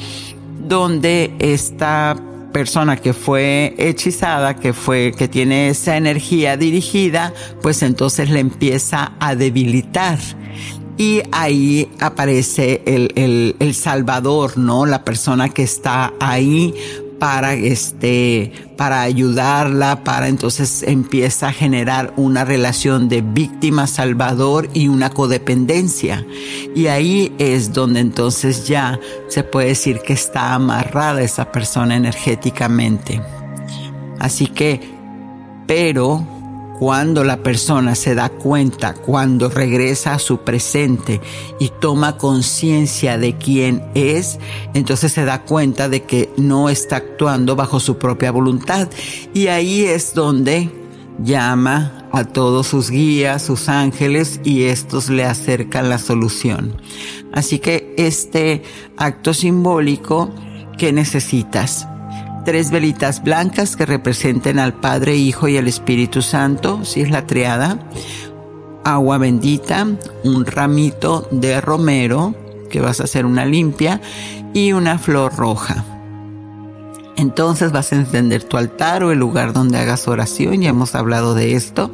donde 0.68 1.34
esta 1.38 2.16
persona 2.52 2.96
que 2.96 3.12
fue 3.12 3.74
hechizada, 3.78 4.56
que 4.56 4.72
fue, 4.72 5.12
que 5.16 5.28
tiene 5.28 5.68
esa 5.68 5.96
energía 5.96 6.56
dirigida, 6.56 7.32
pues 7.62 7.82
entonces 7.82 8.30
le 8.30 8.40
empieza 8.40 9.12
a 9.20 9.34
debilitar. 9.34 10.18
Y 10.98 11.22
ahí 11.32 11.90
aparece 12.00 12.82
el, 12.86 13.12
el, 13.16 13.56
el 13.58 13.74
Salvador, 13.74 14.56
¿no? 14.56 14.86
La 14.86 15.04
persona 15.04 15.50
que 15.50 15.62
está 15.62 16.14
ahí 16.20 16.74
para 17.18 17.54
este 17.54 18.52
para 18.76 19.00
ayudarla 19.00 20.04
para 20.04 20.28
entonces 20.28 20.82
empieza 20.82 21.48
a 21.48 21.52
generar 21.52 22.12
una 22.16 22.44
relación 22.44 23.08
de 23.08 23.22
víctima 23.22 23.86
salvador 23.86 24.68
y 24.74 24.88
una 24.88 25.10
codependencia. 25.10 26.26
Y 26.74 26.88
ahí 26.88 27.32
es 27.38 27.72
donde 27.72 28.00
entonces 28.00 28.66
ya 28.66 29.00
se 29.28 29.42
puede 29.44 29.68
decir 29.68 30.00
que 30.00 30.12
está 30.12 30.54
amarrada 30.54 31.22
esa 31.22 31.50
persona 31.50 31.96
energéticamente. 31.96 33.22
Así 34.18 34.46
que 34.46 34.96
pero 35.66 36.35
cuando 36.78 37.24
la 37.24 37.38
persona 37.38 37.94
se 37.94 38.14
da 38.14 38.28
cuenta, 38.28 38.94
cuando 38.94 39.48
regresa 39.48 40.14
a 40.14 40.18
su 40.18 40.38
presente 40.38 41.20
y 41.58 41.70
toma 41.80 42.18
conciencia 42.18 43.18
de 43.18 43.36
quién 43.36 43.82
es, 43.94 44.38
entonces 44.74 45.12
se 45.12 45.24
da 45.24 45.42
cuenta 45.42 45.88
de 45.88 46.02
que 46.02 46.30
no 46.36 46.68
está 46.68 46.96
actuando 46.96 47.56
bajo 47.56 47.80
su 47.80 47.96
propia 47.96 48.30
voluntad. 48.30 48.88
Y 49.32 49.46
ahí 49.46 49.84
es 49.84 50.14
donde 50.14 50.70
llama 51.22 52.08
a 52.12 52.24
todos 52.24 52.66
sus 52.66 52.90
guías, 52.90 53.42
sus 53.42 53.68
ángeles, 53.68 54.40
y 54.44 54.64
estos 54.64 55.08
le 55.08 55.24
acercan 55.24 55.88
la 55.88 55.98
solución. 55.98 56.76
Así 57.32 57.58
que 57.58 57.94
este 57.96 58.62
acto 58.96 59.34
simbólico 59.34 60.30
que 60.78 60.92
necesitas 60.92 61.88
tres 62.46 62.70
velitas 62.70 63.24
blancas 63.24 63.74
que 63.74 63.84
representen 63.84 64.60
al 64.60 64.72
Padre, 64.72 65.16
Hijo 65.16 65.48
y 65.48 65.56
el 65.56 65.66
Espíritu 65.66 66.22
Santo, 66.22 66.84
si 66.84 67.00
es 67.00 67.10
la 67.10 67.26
triada, 67.26 67.80
agua 68.84 69.18
bendita, 69.18 69.84
un 70.22 70.46
ramito 70.46 71.26
de 71.32 71.60
romero, 71.60 72.36
que 72.70 72.80
vas 72.80 73.00
a 73.00 73.04
hacer 73.04 73.26
una 73.26 73.44
limpia, 73.44 74.00
y 74.54 74.72
una 74.72 74.96
flor 74.98 75.34
roja. 75.34 75.84
Entonces 77.16 77.72
vas 77.72 77.92
a 77.92 77.96
encender 77.96 78.44
tu 78.44 78.56
altar 78.56 79.02
o 79.02 79.10
el 79.10 79.18
lugar 79.18 79.52
donde 79.52 79.78
hagas 79.78 80.06
oración, 80.06 80.62
ya 80.62 80.70
hemos 80.70 80.94
hablado 80.94 81.34
de 81.34 81.54
esto. 81.54 81.90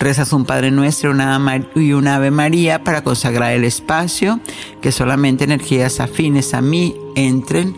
Rezas 0.00 0.32
un 0.32 0.46
Padre 0.46 0.72
Nuestro 0.72 1.12
una 1.12 1.40
y 1.76 1.92
una 1.92 2.16
Ave 2.16 2.32
María 2.32 2.82
para 2.82 3.04
consagrar 3.04 3.52
el 3.52 3.62
espacio, 3.62 4.40
que 4.82 4.90
solamente 4.90 5.44
energías 5.44 6.00
afines 6.00 6.54
a 6.54 6.60
mí 6.60 6.96
entren 7.14 7.76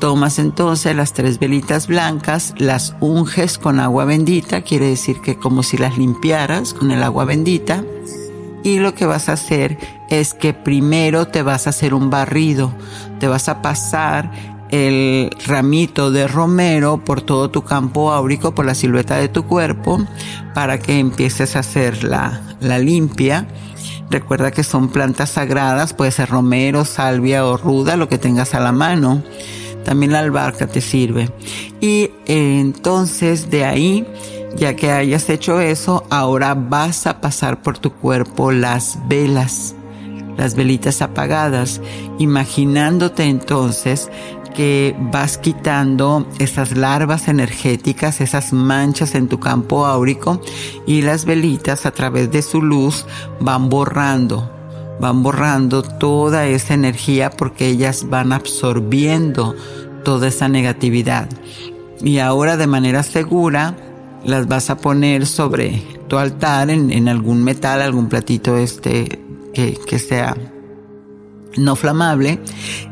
Tomas 0.00 0.38
entonces 0.38 0.94
las 0.94 1.14
tres 1.14 1.38
velitas 1.38 1.86
blancas, 1.86 2.52
las 2.58 2.94
unges 3.00 3.56
con 3.56 3.80
agua 3.80 4.04
bendita, 4.04 4.60
quiere 4.60 4.88
decir 4.88 5.22
que 5.22 5.36
como 5.36 5.62
si 5.62 5.78
las 5.78 5.96
limpiaras 5.96 6.74
con 6.74 6.90
el 6.90 7.02
agua 7.02 7.24
bendita. 7.24 7.82
Y 8.62 8.78
lo 8.78 8.94
que 8.94 9.06
vas 9.06 9.28
a 9.28 9.34
hacer 9.34 9.78
es 10.10 10.34
que 10.34 10.52
primero 10.52 11.28
te 11.28 11.42
vas 11.42 11.66
a 11.66 11.70
hacer 11.70 11.94
un 11.94 12.10
barrido, 12.10 12.72
te 13.20 13.28
vas 13.28 13.48
a 13.48 13.62
pasar 13.62 14.32
el 14.70 15.30
ramito 15.46 16.10
de 16.10 16.26
romero 16.28 17.02
por 17.02 17.22
todo 17.22 17.50
tu 17.50 17.62
campo 17.62 18.12
áurico, 18.12 18.54
por 18.54 18.66
la 18.66 18.74
silueta 18.74 19.16
de 19.16 19.28
tu 19.28 19.44
cuerpo, 19.44 20.04
para 20.52 20.78
que 20.78 20.98
empieces 20.98 21.56
a 21.56 21.60
hacer 21.60 22.04
la, 22.04 22.42
la 22.60 22.78
limpia. 22.78 23.46
Recuerda 24.10 24.50
que 24.50 24.62
son 24.62 24.88
plantas 24.88 25.30
sagradas, 25.30 25.94
puede 25.94 26.10
ser 26.10 26.28
romero, 26.28 26.84
salvia 26.84 27.46
o 27.46 27.56
ruda, 27.56 27.96
lo 27.96 28.08
que 28.08 28.18
tengas 28.18 28.54
a 28.54 28.60
la 28.60 28.72
mano 28.72 29.22
también 29.86 30.10
la 30.10 30.18
albarca 30.18 30.66
te 30.66 30.80
sirve. 30.80 31.30
Y 31.80 32.10
entonces 32.26 33.50
de 33.50 33.64
ahí, 33.64 34.04
ya 34.56 34.74
que 34.74 34.90
hayas 34.90 35.30
hecho 35.30 35.60
eso, 35.60 36.04
ahora 36.10 36.54
vas 36.54 37.06
a 37.06 37.20
pasar 37.20 37.62
por 37.62 37.78
tu 37.78 37.92
cuerpo 37.92 38.50
las 38.50 38.98
velas, 39.06 39.76
las 40.36 40.56
velitas 40.56 41.02
apagadas, 41.02 41.80
imaginándote 42.18 43.22
entonces 43.26 44.10
que 44.56 44.96
vas 44.98 45.38
quitando 45.38 46.26
esas 46.40 46.76
larvas 46.76 47.28
energéticas, 47.28 48.20
esas 48.20 48.52
manchas 48.52 49.14
en 49.14 49.28
tu 49.28 49.38
campo 49.38 49.86
áurico 49.86 50.40
y 50.84 51.02
las 51.02 51.26
velitas 51.26 51.86
a 51.86 51.92
través 51.92 52.32
de 52.32 52.42
su 52.42 52.60
luz 52.60 53.06
van 53.38 53.68
borrando 53.68 54.55
van 55.00 55.22
borrando 55.22 55.82
toda 55.82 56.46
esa 56.46 56.74
energía 56.74 57.30
porque 57.30 57.68
ellas 57.68 58.06
van 58.08 58.32
absorbiendo 58.32 59.54
toda 60.04 60.28
esa 60.28 60.48
negatividad. 60.48 61.28
y 62.02 62.18
ahora 62.18 62.56
de 62.56 62.66
manera 62.66 63.02
segura 63.02 63.74
las 64.24 64.48
vas 64.48 64.70
a 64.70 64.76
poner 64.76 65.26
sobre 65.26 65.82
tu 66.08 66.18
altar 66.18 66.70
en, 66.70 67.08
algún 67.08 67.42
metal, 67.42 67.80
algún 67.80 68.08
platito 68.08 68.56
este 68.56 69.20
que, 69.54 69.78
que 69.86 69.98
sea 69.98 70.36
no 71.56 71.76
flamable 71.76 72.38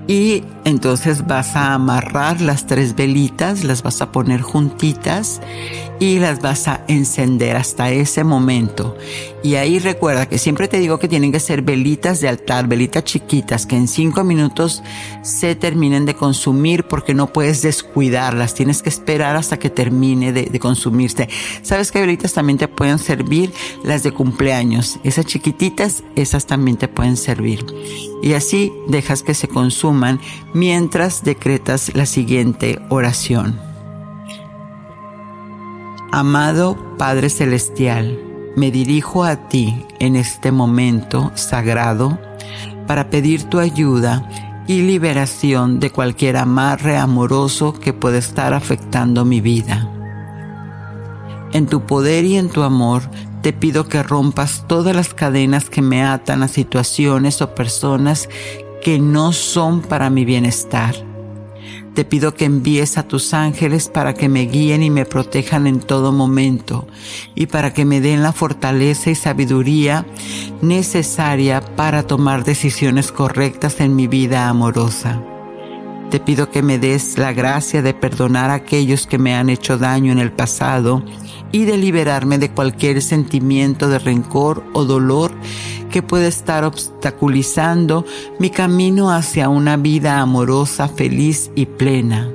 y 0.06 0.44
entonces 0.64 1.26
vas 1.26 1.56
a 1.56 1.74
amarrar 1.74 2.40
las 2.40 2.66
tres 2.66 2.94
velitas, 2.94 3.64
las 3.64 3.82
vas 3.82 4.00
a 4.02 4.12
poner 4.12 4.42
juntitas 4.42 5.40
y 6.00 6.18
las 6.18 6.40
vas 6.40 6.68
a 6.68 6.84
encender 6.88 7.56
hasta 7.56 7.90
ese 7.90 8.24
momento. 8.24 8.96
Y 9.42 9.56
ahí 9.56 9.78
recuerda 9.78 10.26
que 10.26 10.38
siempre 10.38 10.68
te 10.68 10.78
digo 10.78 10.98
que 10.98 11.06
tienen 11.06 11.30
que 11.30 11.38
ser 11.38 11.60
velitas 11.60 12.20
de 12.20 12.28
altar, 12.28 12.66
velitas 12.66 13.04
chiquitas, 13.04 13.66
que 13.66 13.76
en 13.76 13.88
cinco 13.88 14.24
minutos 14.24 14.82
se 15.22 15.54
terminen 15.54 16.06
de 16.06 16.14
consumir 16.14 16.84
porque 16.84 17.12
no 17.12 17.30
puedes 17.30 17.60
descuidarlas, 17.60 18.54
tienes 18.54 18.82
que 18.82 18.88
esperar 18.88 19.36
hasta 19.36 19.58
que 19.58 19.68
termine 19.68 20.32
de, 20.32 20.58
consumirse. 20.58 21.28
¿Sabes 21.62 21.92
qué 21.92 22.00
velitas 22.00 22.32
también 22.32 22.58
te 22.58 22.68
pueden 22.68 22.98
servir? 22.98 23.52
Las 23.82 24.02
de 24.02 24.12
cumpleaños, 24.12 24.98
esas 25.04 25.26
chiquititas, 25.26 26.02
esas 26.16 26.46
también 26.46 26.78
te 26.78 26.88
pueden 26.88 27.18
servir. 27.18 27.66
Y 28.22 28.32
así 28.32 28.72
dejas 28.88 29.22
que 29.22 29.34
se 29.34 29.48
mientras 30.52 31.24
decretas 31.24 31.94
la 31.94 32.06
siguiente 32.06 32.80
oración. 32.88 33.58
Amado 36.12 36.76
Padre 36.96 37.28
Celestial, 37.28 38.18
me 38.56 38.70
dirijo 38.70 39.24
a 39.24 39.48
ti 39.48 39.84
en 39.98 40.14
este 40.16 40.52
momento 40.52 41.32
sagrado 41.34 42.18
para 42.86 43.10
pedir 43.10 43.44
tu 43.44 43.58
ayuda 43.58 44.28
y 44.66 44.82
liberación 44.82 45.80
de 45.80 45.90
cualquier 45.90 46.36
amarre 46.36 46.96
amoroso 46.96 47.72
que 47.72 47.92
pueda 47.92 48.18
estar 48.18 48.54
afectando 48.54 49.24
mi 49.24 49.40
vida. 49.40 49.90
En 51.52 51.66
tu 51.66 51.82
poder 51.86 52.24
y 52.24 52.36
en 52.36 52.48
tu 52.48 52.62
amor 52.62 53.02
te 53.42 53.52
pido 53.52 53.88
que 53.88 54.02
rompas 54.02 54.64
todas 54.66 54.96
las 54.96 55.12
cadenas 55.12 55.68
que 55.68 55.82
me 55.82 56.02
atan 56.02 56.42
a 56.42 56.48
situaciones 56.48 57.42
o 57.42 57.54
personas 57.54 58.28
que 58.84 59.00
no 59.00 59.32
son 59.32 59.82
para 59.82 60.10
mi 60.10 60.24
bienestar 60.24 60.94
te 61.94 62.04
pido 62.04 62.34
que 62.34 62.44
envíes 62.44 62.98
a 62.98 63.04
tus 63.04 63.32
ángeles 63.34 63.88
para 63.88 64.14
que 64.14 64.28
me 64.28 64.46
guíen 64.46 64.82
y 64.82 64.90
me 64.90 65.04
protejan 65.04 65.68
en 65.68 65.78
todo 65.78 66.10
momento 66.10 66.88
y 67.36 67.46
para 67.46 67.72
que 67.72 67.84
me 67.84 68.00
den 68.00 68.22
la 68.22 68.32
fortaleza 68.32 69.10
y 69.10 69.14
sabiduría 69.14 70.04
necesaria 70.60 71.60
para 71.60 72.04
tomar 72.04 72.42
decisiones 72.42 73.12
correctas 73.12 73.80
en 73.80 73.94
mi 73.94 74.08
vida 74.08 74.48
amorosa. 74.48 75.22
Te 76.10 76.18
pido 76.18 76.50
que 76.50 76.62
me 76.62 76.78
des 76.78 77.16
la 77.16 77.32
gracia 77.32 77.80
de 77.80 77.94
perdonar 77.94 78.50
a 78.50 78.54
aquellos 78.54 79.06
que 79.06 79.18
me 79.18 79.34
han 79.34 79.48
hecho 79.48 79.78
daño 79.78 80.10
en 80.10 80.18
el 80.18 80.32
pasado 80.32 81.04
y 81.52 81.64
de 81.64 81.76
liberarme 81.76 82.38
de 82.38 82.50
cualquier 82.50 83.02
sentimiento 83.02 83.88
de 83.88 84.00
rencor 84.00 84.64
o 84.72 84.84
dolor 84.84 85.32
que 85.94 86.02
puede 86.02 86.26
estar 86.26 86.64
obstaculizando 86.64 88.04
mi 88.40 88.50
camino 88.50 89.12
hacia 89.12 89.48
una 89.48 89.76
vida 89.76 90.18
amorosa, 90.18 90.88
feliz 90.88 91.52
y 91.54 91.66
plena. 91.66 92.28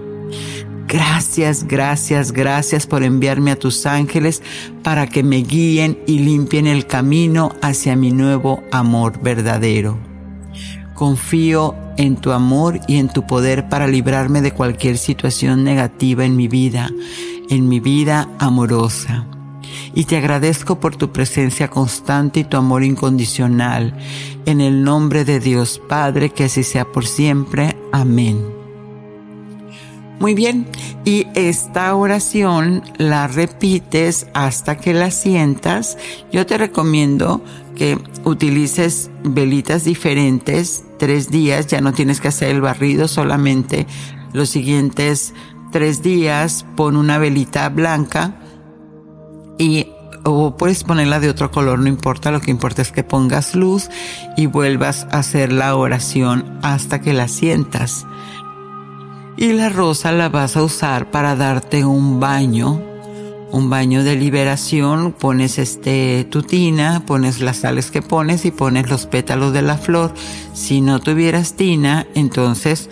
Gracias, 0.87 1.67
gracias, 1.67 2.31
gracias 2.31 2.87
por 2.87 3.03
enviarme 3.03 3.51
a 3.51 3.59
tus 3.59 3.85
ángeles 3.85 4.41
para 4.81 5.07
que 5.07 5.23
me 5.23 5.43
guíen 5.43 5.99
y 6.07 6.19
limpien 6.19 6.67
el 6.67 6.87
camino 6.87 7.51
hacia 7.61 7.97
mi 7.97 8.11
nuevo 8.11 8.63
amor 8.71 9.21
verdadero. 9.21 9.97
Confío 10.93 11.75
en 11.97 12.15
tu 12.15 12.31
amor 12.31 12.79
y 12.87 12.95
en 12.95 13.09
tu 13.09 13.27
poder 13.27 13.67
para 13.67 13.89
librarme 13.89 14.41
de 14.41 14.53
cualquier 14.53 14.97
situación 14.97 15.65
negativa 15.65 16.23
en 16.23 16.37
mi 16.37 16.47
vida, 16.47 16.89
en 17.49 17.67
mi 17.67 17.81
vida 17.81 18.29
amorosa 18.39 19.27
y 19.93 20.05
te 20.05 20.17
agradezco 20.17 20.79
por 20.79 20.95
tu 20.95 21.11
presencia 21.11 21.69
constante 21.69 22.41
y 22.41 22.43
tu 22.43 22.57
amor 22.57 22.83
incondicional. 22.83 23.93
En 24.45 24.61
el 24.61 24.83
nombre 24.83 25.25
de 25.25 25.39
Dios 25.39 25.81
Padre, 25.87 26.29
que 26.29 26.45
así 26.45 26.63
sea 26.63 26.85
por 26.85 27.05
siempre. 27.05 27.75
Amén. 27.91 28.59
Muy 30.19 30.33
bien, 30.33 30.67
y 31.05 31.27
esta 31.33 31.95
oración 31.95 32.83
la 32.97 33.27
repites 33.27 34.27
hasta 34.33 34.77
que 34.77 34.93
la 34.93 35.11
sientas. 35.11 35.97
Yo 36.29 36.45
te 36.45 36.57
recomiendo 36.57 37.41
que 37.75 37.97
utilices 38.25 39.09
velitas 39.23 39.85
diferentes 39.85 40.83
tres 40.97 41.31
días, 41.31 41.67
ya 41.67 41.79
no 41.79 41.93
tienes 41.93 42.19
que 42.19 42.27
hacer 42.27 42.49
el 42.49 42.59
barrido, 42.59 43.07
solamente 43.07 43.87
los 44.33 44.49
siguientes 44.49 45.33
tres 45.71 46.03
días 46.03 46.65
pon 46.75 46.97
una 46.97 47.17
velita 47.17 47.69
blanca 47.69 48.35
y 49.59 49.87
o 50.23 50.55
puedes 50.57 50.83
ponerla 50.83 51.19
de 51.19 51.29
otro 51.29 51.51
color, 51.51 51.79
no 51.79 51.87
importa, 51.87 52.31
lo 52.31 52.41
que 52.41 52.51
importa 52.51 52.81
es 52.81 52.91
que 52.91 53.03
pongas 53.03 53.55
luz 53.55 53.89
y 54.35 54.47
vuelvas 54.47 55.07
a 55.11 55.19
hacer 55.19 55.51
la 55.51 55.75
oración 55.75 56.59
hasta 56.61 56.99
que 57.01 57.13
la 57.13 57.27
sientas. 57.27 58.05
Y 59.37 59.53
la 59.53 59.69
rosa 59.69 60.11
la 60.11 60.29
vas 60.29 60.57
a 60.57 60.63
usar 60.63 61.11
para 61.11 61.35
darte 61.35 61.85
un 61.85 62.19
baño, 62.19 62.81
un 63.51 63.69
baño 63.69 64.03
de 64.03 64.15
liberación, 64.15 65.13
pones 65.13 65.57
este 65.57 66.25
tutina, 66.29 67.03
pones 67.05 67.39
las 67.39 67.57
sales 67.57 67.89
que 67.89 68.01
pones 68.01 68.45
y 68.45 68.51
pones 68.51 68.89
los 68.89 69.05
pétalos 69.05 69.53
de 69.53 69.61
la 69.61 69.77
flor. 69.77 70.13
Si 70.53 70.81
no 70.81 70.99
tuvieras 70.99 71.53
tina, 71.53 72.05
entonces 72.15 72.89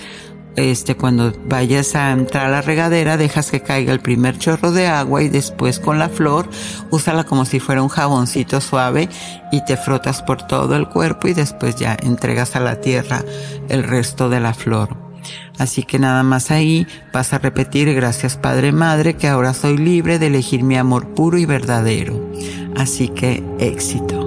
este, 0.58 0.96
cuando 0.96 1.32
vayas 1.46 1.96
a 1.96 2.12
entrar 2.12 2.48
a 2.48 2.50
la 2.50 2.62
regadera, 2.62 3.15
dejas 3.15 3.52
que 3.52 3.62
caiga 3.62 3.93
el 3.93 4.00
primer 4.00 4.39
chorro 4.39 4.72
de 4.72 4.88
agua 4.88 5.22
y 5.22 5.30
después 5.30 5.80
con 5.80 6.00
la 6.00 6.10
flor, 6.10 6.50
úsala 6.89 7.24
como 7.24 7.46
si 7.46 7.60
fuera 7.60 7.84
un 7.84 7.89
jaboncito 7.89 8.60
suave 8.60 9.08
y 9.52 9.63
te 9.65 9.78
frotas 9.78 10.24
por 10.24 10.46
todo 10.48 10.76
el 10.76 10.89
cuerpo 10.89 11.28
y 11.28 11.34
después 11.34 11.76
ya 11.76 11.96
entregas 12.02 12.56
a 12.56 12.60
la 12.60 12.82
tierra 12.82 13.24
el 13.70 13.84
resto 13.84 14.30
de 14.30 14.39
la 14.39 14.56
flor. 14.56 14.98
Así 15.60 15.84
que 15.84 16.00
nada 16.00 16.24
más 16.24 16.50
ahí 16.50 16.88
vas 17.13 17.34
a 17.34 17.39
repetir 17.39 17.93
gracias 17.93 18.36
Padre 18.36 18.72
Madre 18.72 19.15
que 19.15 19.28
ahora 19.28 19.54
soy 19.54 19.78
libre 19.78 20.17
de 20.20 20.28
elegir 20.28 20.63
mi 20.63 20.76
amor 20.76 21.13
puro 21.13 21.38
y 21.38 21.46
verdadero. 21.46 22.20
Así 22.76 23.10
que 23.10 23.43
éxito. 23.60 24.27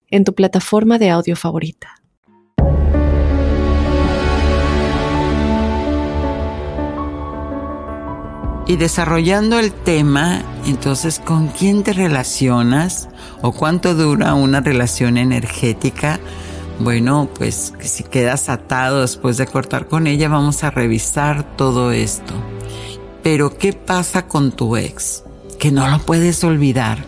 en 0.11 0.23
tu 0.23 0.35
plataforma 0.35 0.99
de 0.99 1.09
audio 1.09 1.35
favorita. 1.35 2.01
Y 8.67 8.77
desarrollando 8.77 9.59
el 9.59 9.73
tema, 9.73 10.43
entonces, 10.65 11.19
¿con 11.19 11.47
quién 11.47 11.83
te 11.83 11.91
relacionas 11.91 13.09
o 13.41 13.51
cuánto 13.51 13.95
dura 13.95 14.33
una 14.33 14.61
relación 14.61 15.17
energética? 15.17 16.19
Bueno, 16.79 17.29
pues 17.37 17.73
si 17.79 18.03
quedas 18.03 18.47
atado 18.49 19.01
después 19.01 19.37
de 19.37 19.45
cortar 19.45 19.87
con 19.87 20.07
ella, 20.07 20.29
vamos 20.29 20.63
a 20.63 20.71
revisar 20.71 21.43
todo 21.57 21.91
esto. 21.91 22.33
Pero, 23.23 23.57
¿qué 23.57 23.73
pasa 23.73 24.27
con 24.27 24.51
tu 24.51 24.77
ex? 24.77 25.23
Que 25.59 25.71
no 25.71 25.89
lo 25.89 25.99
puedes 25.99 26.43
olvidar 26.43 27.03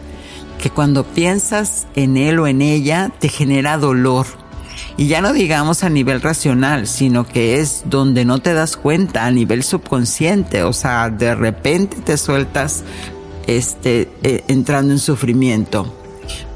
que 0.64 0.70
cuando 0.70 1.04
piensas 1.04 1.88
en 1.94 2.16
él 2.16 2.40
o 2.40 2.48
en 2.48 2.62
ella 2.62 3.12
te 3.20 3.28
genera 3.28 3.78
dolor. 3.78 4.26
Y 4.96 5.08
ya 5.08 5.20
no 5.20 5.34
digamos 5.34 5.84
a 5.84 5.90
nivel 5.90 6.22
racional, 6.22 6.88
sino 6.88 7.28
que 7.28 7.60
es 7.60 7.84
donde 7.88 8.24
no 8.24 8.40
te 8.40 8.54
das 8.54 8.78
cuenta, 8.78 9.26
a 9.26 9.32
nivel 9.32 9.64
subconsciente. 9.64 10.64
O 10.64 10.72
sea, 10.72 11.10
de 11.10 11.36
repente 11.36 11.98
te 11.98 12.18
sueltas 12.18 12.86
este, 13.46 14.10
eh, 14.24 14.46
entrando 14.48 14.94
en 14.94 15.00
sufrimiento. 15.00 15.94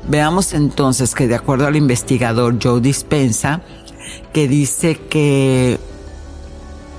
Veamos 0.07 0.53
entonces 0.53 1.13
que 1.13 1.27
de 1.27 1.35
acuerdo 1.35 1.67
al 1.67 1.75
investigador 1.75 2.59
Joe 2.63 2.79
Dispensa, 2.79 3.61
que 4.31 4.47
dice 4.47 4.95
que 4.95 5.81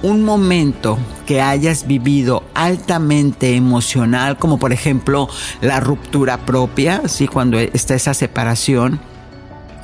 un 0.03 0.25
momento 0.25 0.99
que 1.27 1.41
hayas 1.43 1.87
vivido 1.87 2.45
altamente 2.55 3.55
emocional, 3.57 4.39
como 4.39 4.59
por 4.59 4.73
ejemplo 4.73 5.29
la 5.61 5.81
ruptura 5.81 6.39
propia, 6.39 7.03
¿sí? 7.07 7.27
cuando 7.27 7.59
está 7.59 7.95
esa 7.95 8.15
separación, 8.15 9.01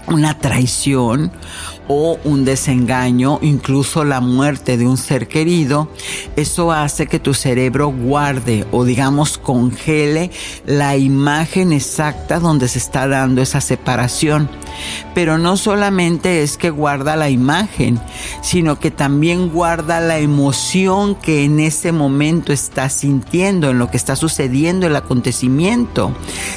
una 0.07 0.38
traición 0.38 1.33
o 1.88 2.18
un 2.25 2.44
desengaño, 2.44 3.38
incluso 3.42 4.05
la 4.05 4.20
muerte 4.20 4.77
de 4.77 4.87
un 4.87 4.97
ser 4.97 5.29
querido, 5.29 5.88
eso 6.37 6.73
hace 6.73 7.07
que 7.07 7.18
tu 7.18 7.35
cerebro 7.35 7.88
guarde 7.88 8.66
o 8.73 8.85
digamos 8.85 9.38
congele 9.38 10.31
la 10.66 10.97
imagen 10.97 11.73
exacta 11.73 12.40
donde 12.40 12.68
se 12.68 12.79
está 12.79 13.07
dando 13.09 13.42
esa 13.42 13.61
separación. 13.61 14.49
Pero 15.14 15.38
no 15.38 15.57
solamente 15.57 16.42
es 16.42 16.57
que 16.57 16.70
guarda 16.70 17.14
la 17.14 17.31
imagen, 17.31 18.01
sino 18.42 18.81
que 18.81 18.90
también 18.90 19.51
guarda 19.51 20.01
la 20.01 20.18
emoción 20.18 21.14
que 21.14 21.44
en 21.44 21.61
ese 21.61 21.92
momento 21.92 22.53
estás 22.53 22.92
sintiendo, 22.94 23.70
en 23.70 23.79
lo 23.79 23.90
que 23.90 23.97
está 23.97 24.16
sucediendo 24.16 24.87
el 24.87 24.97
acontecimiento. 24.97 26.12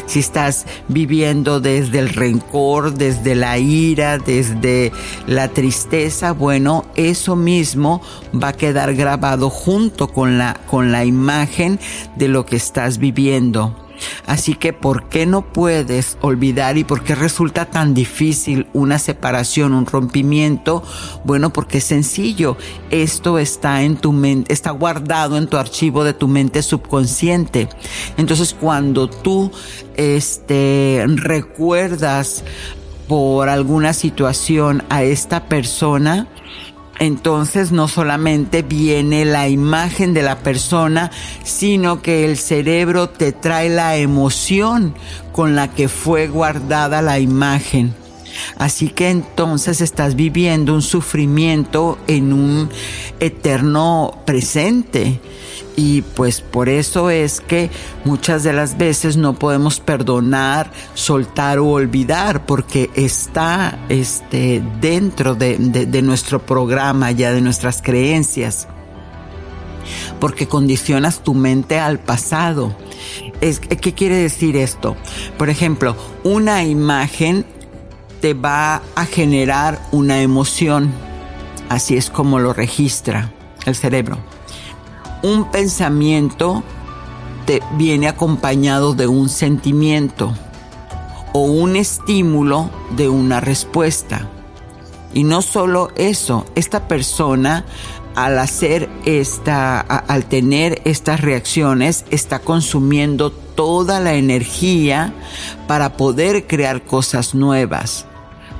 Si 0.07 0.19
estás 0.19 0.65
viviendo 0.87 1.59
desde 1.59 1.99
el 1.99 2.09
rencor, 2.09 2.93
desde 2.93 3.35
la 3.35 3.59
ira, 3.59 4.17
desde 4.17 4.91
la 5.25 5.47
tristeza, 5.49 6.31
bueno, 6.31 6.85
eso 6.95 7.35
mismo 7.35 8.01
va 8.31 8.49
a 8.49 8.53
quedar 8.53 8.93
grabado 8.93 9.49
junto 9.49 10.09
con 10.09 10.37
la, 10.37 10.59
con 10.67 10.91
la 10.91 11.05
imagen 11.05 11.79
de 12.15 12.27
lo 12.27 12.45
que 12.45 12.55
estás 12.55 12.97
viviendo. 12.97 13.87
Así 14.25 14.53
que, 14.55 14.73
¿por 14.73 15.09
qué 15.09 15.25
no 15.25 15.41
puedes 15.53 16.17
olvidar 16.21 16.77
y 16.77 16.83
por 16.83 17.03
qué 17.03 17.15
resulta 17.15 17.65
tan 17.65 17.93
difícil 17.93 18.67
una 18.73 18.99
separación, 18.99 19.73
un 19.73 19.85
rompimiento? 19.85 20.83
Bueno, 21.23 21.51
porque 21.51 21.79
es 21.79 21.85
sencillo. 21.85 22.57
Esto 22.89 23.39
está 23.39 23.81
en 23.83 23.97
tu 23.97 24.13
mente, 24.13 24.53
está 24.53 24.71
guardado 24.71 25.37
en 25.37 25.47
tu 25.47 25.57
archivo 25.57 26.03
de 26.03 26.13
tu 26.13 26.27
mente 26.27 26.61
subconsciente. 26.61 27.69
Entonces, 28.17 28.53
cuando 28.53 29.09
tú, 29.09 29.51
este, 29.95 31.05
recuerdas 31.07 32.43
por 33.07 33.49
alguna 33.49 33.93
situación 33.93 34.83
a 34.89 35.03
esta 35.03 35.45
persona, 35.45 36.27
entonces 36.99 37.71
no 37.71 37.87
solamente 37.87 38.63
viene 38.63 39.23
la 39.25 39.47
imagen 39.47 40.13
de 40.13 40.23
la 40.23 40.39
persona, 40.39 41.11
sino 41.43 42.01
que 42.01 42.25
el 42.25 42.37
cerebro 42.37 43.09
te 43.09 43.31
trae 43.31 43.69
la 43.69 43.97
emoción 43.97 44.95
con 45.31 45.55
la 45.55 45.69
que 45.69 45.89
fue 45.89 46.27
guardada 46.27 47.01
la 47.01 47.19
imagen. 47.19 47.93
Así 48.57 48.89
que 48.89 49.09
entonces 49.09 49.81
estás 49.81 50.15
viviendo 50.15 50.73
un 50.73 50.81
sufrimiento 50.81 51.97
en 52.07 52.33
un 52.33 52.69
eterno 53.19 54.21
presente. 54.25 55.19
Y 55.79 56.01
pues 56.01 56.41
por 56.41 56.69
eso 56.69 57.11
es 57.11 57.39
que 57.39 57.69
muchas 58.03 58.41
de 58.41 58.51
las 58.51 58.79
veces 58.79 59.15
no 59.15 59.35
podemos 59.35 59.79
perdonar, 59.79 60.71
soltar 60.95 61.59
o 61.59 61.67
olvidar, 61.67 62.47
porque 62.47 62.89
está 62.95 63.77
este, 63.87 64.63
dentro 64.81 65.35
de, 65.35 65.55
de 65.59 66.01
nuestro 66.01 66.43
programa 66.43 67.11
ya, 67.11 67.31
de 67.31 67.41
nuestras 67.41 67.83
creencias 67.83 68.67
porque 70.19 70.47
condicionas 70.47 71.23
tu 71.23 71.35
mente 71.35 71.79
al 71.79 71.99
pasado. 71.99 72.75
¿Qué 73.39 73.93
quiere 73.93 74.15
decir 74.15 74.57
esto? 74.57 74.97
Por 75.37 75.49
ejemplo, 75.49 75.95
una 76.23 76.63
imagen 76.63 77.45
te 78.19 78.33
va 78.33 78.81
a 78.95 79.05
generar 79.05 79.79
una 79.91 80.23
emoción. 80.23 80.91
Así 81.69 81.95
es 81.95 82.09
como 82.09 82.39
lo 82.39 82.51
registra 82.51 83.31
el 83.65 83.75
cerebro 83.75 84.17
un 85.23 85.51
pensamiento 85.51 86.63
te 87.45 87.61
viene 87.77 88.07
acompañado 88.07 88.93
de 88.93 89.07
un 89.07 89.29
sentimiento 89.29 90.33
o 91.33 91.41
un 91.41 91.75
estímulo 91.75 92.69
de 92.95 93.09
una 93.09 93.39
respuesta. 93.39 94.27
Y 95.13 95.23
no 95.23 95.41
solo 95.41 95.89
eso, 95.95 96.45
esta 96.55 96.87
persona 96.87 97.65
al 98.17 98.39
hacer 98.39 98.89
esta, 99.05 99.79
al 99.79 100.25
tener 100.25 100.81
estas 100.85 101.21
reacciones, 101.21 102.03
está 102.09 102.39
consumiendo 102.39 103.31
toda 103.31 103.99
la 103.99 104.15
energía 104.15 105.13
para 105.67 105.95
poder 105.97 106.47
crear 106.47 106.83
cosas 106.83 107.35
nuevas. 107.35 108.07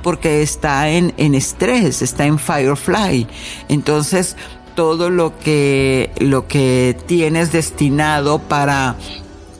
Porque 0.04 0.42
está 0.42 0.88
en, 0.90 1.12
en 1.16 1.34
estrés, 1.34 2.02
está 2.02 2.24
en 2.24 2.38
firefly. 2.38 3.26
Entonces, 3.68 4.36
todo 4.78 5.10
lo 5.10 5.36
que, 5.36 6.12
lo 6.20 6.46
que 6.46 6.96
tienes 7.06 7.50
destinado 7.50 8.38
para 8.38 8.94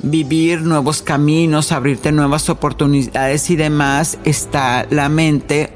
vivir 0.01 0.61
nuevos 0.61 1.03
caminos, 1.03 1.73
abrirte 1.73 2.13
nuevas 2.13 2.49
oportunidades 2.49 3.51
y 3.51 3.57
demás, 3.57 4.17
está 4.23 4.87
la 4.91 5.09
mente 5.09 5.73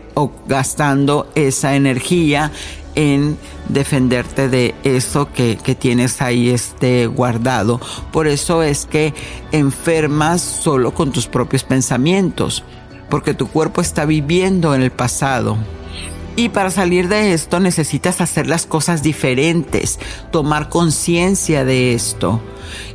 gastando 0.46 1.28
esa 1.34 1.74
energía 1.74 2.52
en 2.94 3.36
defenderte 3.68 4.48
de 4.48 4.76
eso 4.84 5.32
que, 5.32 5.56
que, 5.56 5.74
tienes 5.74 6.22
ahí 6.22 6.50
este 6.50 7.08
guardado. 7.08 7.80
Por 8.12 8.28
eso 8.28 8.62
es 8.62 8.86
que 8.86 9.12
enfermas 9.50 10.40
solo 10.40 10.94
con 10.94 11.10
tus 11.10 11.26
propios 11.26 11.64
pensamientos, 11.64 12.62
porque 13.10 13.34
tu 13.34 13.48
cuerpo 13.48 13.80
está 13.80 14.04
viviendo 14.04 14.72
en 14.72 14.82
el 14.82 14.92
pasado. 14.92 15.58
Y 16.34 16.48
para 16.48 16.70
salir 16.70 17.08
de 17.08 17.34
esto 17.34 17.60
necesitas 17.60 18.22
hacer 18.22 18.46
las 18.46 18.64
cosas 18.64 19.02
diferentes, 19.02 19.98
tomar 20.30 20.70
conciencia 20.70 21.64
de 21.64 21.92
esto 21.92 22.40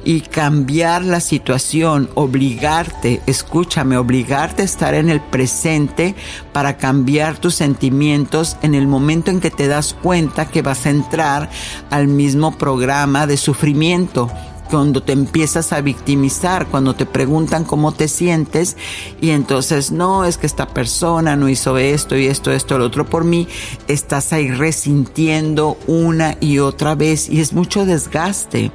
y 0.04 0.22
cambiar 0.22 1.04
la 1.04 1.20
situación, 1.20 2.10
obligarte, 2.16 3.22
escúchame, 3.28 3.96
obligarte 3.98 4.64
a 4.64 4.66
estar 4.66 4.96
en 4.96 5.10
el 5.10 5.22
presente 5.22 6.16
para 6.52 6.78
cambiar 6.78 7.38
tus 7.38 7.54
sentimientos 7.54 8.58
en 8.64 8.74
el 8.74 8.88
momento 8.88 9.30
en 9.30 9.40
que 9.40 9.52
te 9.52 9.68
das 9.68 9.94
cuenta 9.94 10.48
que 10.48 10.64
vas 10.64 10.88
a 10.88 10.90
entrar 10.90 11.50
al 11.92 12.08
mismo 12.08 12.58
programa 12.58 13.28
de 13.28 13.38
sufrimiento 13.38 14.32
cuando 14.70 15.02
te 15.04 15.14
empiezas 15.14 15.74
a 15.74 15.82
victimizar, 15.82 16.68
cuando 16.68 16.96
te 16.96 17.06
preguntan 17.06 17.64
cómo 17.64 17.94
te 17.94 18.08
sientes 18.08 18.78
y 19.22 19.32
entonces 19.32 19.92
no, 19.92 20.26
es 20.26 20.38
que 20.38 20.48
esta 20.48 20.68
persona 20.68 21.36
no 21.36 21.50
hizo 21.50 21.78
esto 21.78 22.18
y 22.18 22.28
esto, 22.28 22.52
esto, 22.52 22.78
lo 22.78 22.86
otro 22.86 23.06
por 23.06 23.24
mí, 23.24 23.48
estás 23.88 24.34
ahí 24.34 24.50
resintiendo 24.50 25.78
una 25.88 26.38
y 26.40 26.60
otra 26.60 26.96
vez 26.96 27.30
y 27.30 27.42
es 27.42 27.54
mucho 27.54 27.86
desgaste. 27.86 28.72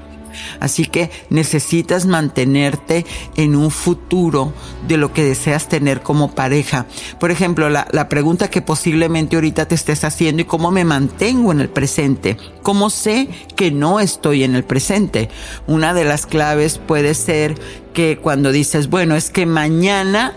Así 0.60 0.86
que 0.86 1.10
necesitas 1.30 2.06
mantenerte 2.06 3.04
en 3.36 3.56
un 3.56 3.70
futuro 3.70 4.52
de 4.86 4.96
lo 4.96 5.12
que 5.12 5.24
deseas 5.24 5.68
tener 5.68 6.02
como 6.02 6.34
pareja. 6.34 6.86
Por 7.18 7.30
ejemplo, 7.30 7.68
la, 7.68 8.08
pregunta 8.08 8.50
que 8.50 8.62
posiblemente 8.62 9.36
ahorita 9.36 9.66
te 9.66 9.74
estés 9.74 10.04
haciendo 10.04 10.42
y 10.42 10.44
cómo 10.44 10.70
me 10.70 10.84
mantengo 10.84 11.52
en 11.52 11.60
el 11.60 11.68
presente. 11.68 12.36
¿Cómo 12.62 12.90
sé 12.90 13.28
que 13.56 13.70
no 13.70 14.00
estoy 14.00 14.44
en 14.44 14.54
el 14.54 14.64
presente? 14.64 15.28
Una 15.66 15.94
de 15.94 16.04
las 16.04 16.26
claves 16.26 16.78
puede 16.78 17.14
ser 17.14 17.54
que 17.92 18.18
cuando 18.18 18.52
dices, 18.52 18.88
bueno, 18.88 19.16
es 19.16 19.30
que 19.30 19.46
mañana 19.46 20.34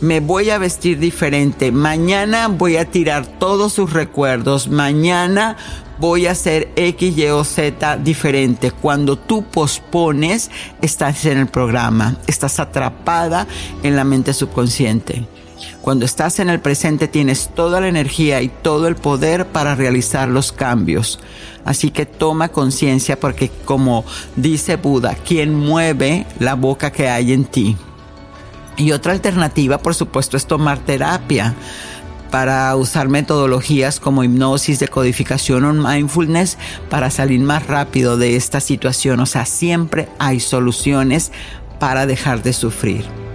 me 0.00 0.20
voy 0.20 0.50
a 0.50 0.58
vestir 0.58 0.98
diferente, 0.98 1.72
mañana 1.72 2.48
voy 2.48 2.76
a 2.76 2.84
tirar 2.84 3.26
todos 3.26 3.72
sus 3.72 3.92
recuerdos, 3.92 4.68
mañana 4.68 5.56
voy 5.98 6.26
a 6.26 6.32
hacer 6.32 6.70
X, 6.76 7.16
Y 7.16 7.26
o 7.26 7.44
Z 7.44 7.96
diferente. 7.98 8.70
Cuando 8.70 9.18
tú 9.18 9.44
pospones, 9.44 10.50
estás 10.80 11.24
en 11.26 11.38
el 11.38 11.48
programa, 11.48 12.16
estás 12.26 12.60
atrapada 12.60 13.46
en 13.82 13.96
la 13.96 14.04
mente 14.04 14.32
subconsciente. 14.32 15.26
Cuando 15.82 16.04
estás 16.04 16.38
en 16.38 16.50
el 16.50 16.60
presente 16.60 17.08
tienes 17.08 17.50
toda 17.54 17.80
la 17.80 17.88
energía 17.88 18.40
y 18.42 18.48
todo 18.48 18.86
el 18.86 18.94
poder 18.94 19.46
para 19.46 19.74
realizar 19.74 20.28
los 20.28 20.52
cambios. 20.52 21.18
Así 21.64 21.90
que 21.90 22.06
toma 22.06 22.48
conciencia 22.48 23.18
porque 23.18 23.50
como 23.64 24.04
dice 24.36 24.76
Buda, 24.76 25.14
quien 25.16 25.54
mueve 25.54 26.26
la 26.38 26.54
boca 26.54 26.92
que 26.92 27.08
hay 27.08 27.32
en 27.32 27.44
ti. 27.44 27.76
Y 28.78 28.92
otra 28.92 29.12
alternativa, 29.12 29.78
por 29.78 29.94
supuesto, 29.94 30.36
es 30.36 30.46
tomar 30.46 30.78
terapia 30.78 31.54
para 32.30 32.74
usar 32.76 33.08
metodologías 33.08 34.00
como 34.00 34.22
hipnosis, 34.22 34.78
decodificación 34.78 35.64
o 35.64 35.72
mindfulness 35.72 36.58
para 36.88 37.10
salir 37.10 37.40
más 37.40 37.66
rápido 37.66 38.16
de 38.16 38.36
esta 38.36 38.60
situación. 38.60 39.20
O 39.20 39.26
sea, 39.26 39.44
siempre 39.46 40.08
hay 40.18 40.40
soluciones 40.40 41.32
para 41.80 42.06
dejar 42.06 42.42
de 42.42 42.52
sufrir. 42.52 43.27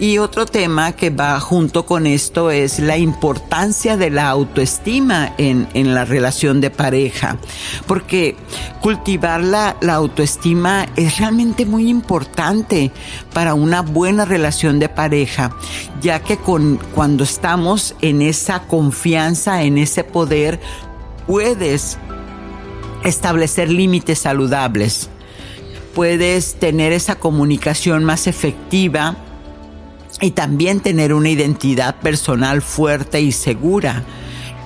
Y 0.00 0.18
otro 0.18 0.44
tema 0.44 0.92
que 0.92 1.10
va 1.10 1.38
junto 1.38 1.86
con 1.86 2.08
esto 2.08 2.50
es 2.50 2.80
la 2.80 2.98
importancia 2.98 3.96
de 3.96 4.10
la 4.10 4.28
autoestima 4.28 5.34
en, 5.38 5.68
la 5.94 6.04
relación 6.04 6.60
de 6.60 6.70
pareja. 6.70 7.38
Porque 7.86 8.34
cultivar 8.80 9.40
la, 9.40 9.76
la, 9.80 9.94
autoestima 9.94 10.88
es 10.96 11.18
realmente 11.18 11.64
muy 11.64 11.88
importante 11.88 12.90
para 13.32 13.54
una 13.54 13.82
buena 13.82 14.24
relación 14.24 14.80
de 14.80 14.88
pareja, 14.88 15.56
ya 16.02 16.18
que 16.20 16.38
con, 16.38 16.80
cuando 16.92 17.22
estamos 17.22 17.94
en 18.00 18.20
esa 18.20 18.62
confianza, 18.62 19.62
en 19.62 19.78
ese 19.78 20.02
poder, 20.02 20.58
puedes 21.28 21.98
establecer 23.04 23.70
límites 23.70 24.18
saludables. 24.18 25.08
Puedes 25.94 26.54
tener 26.56 26.92
esa 26.92 27.14
comunicación 27.14 28.02
más 28.02 28.26
efectiva 28.26 29.16
y 30.20 30.30
también 30.32 30.80
tener 30.80 31.12
una 31.12 31.28
identidad 31.28 31.96
personal 31.96 32.62
fuerte 32.62 33.20
y 33.20 33.32
segura 33.32 34.04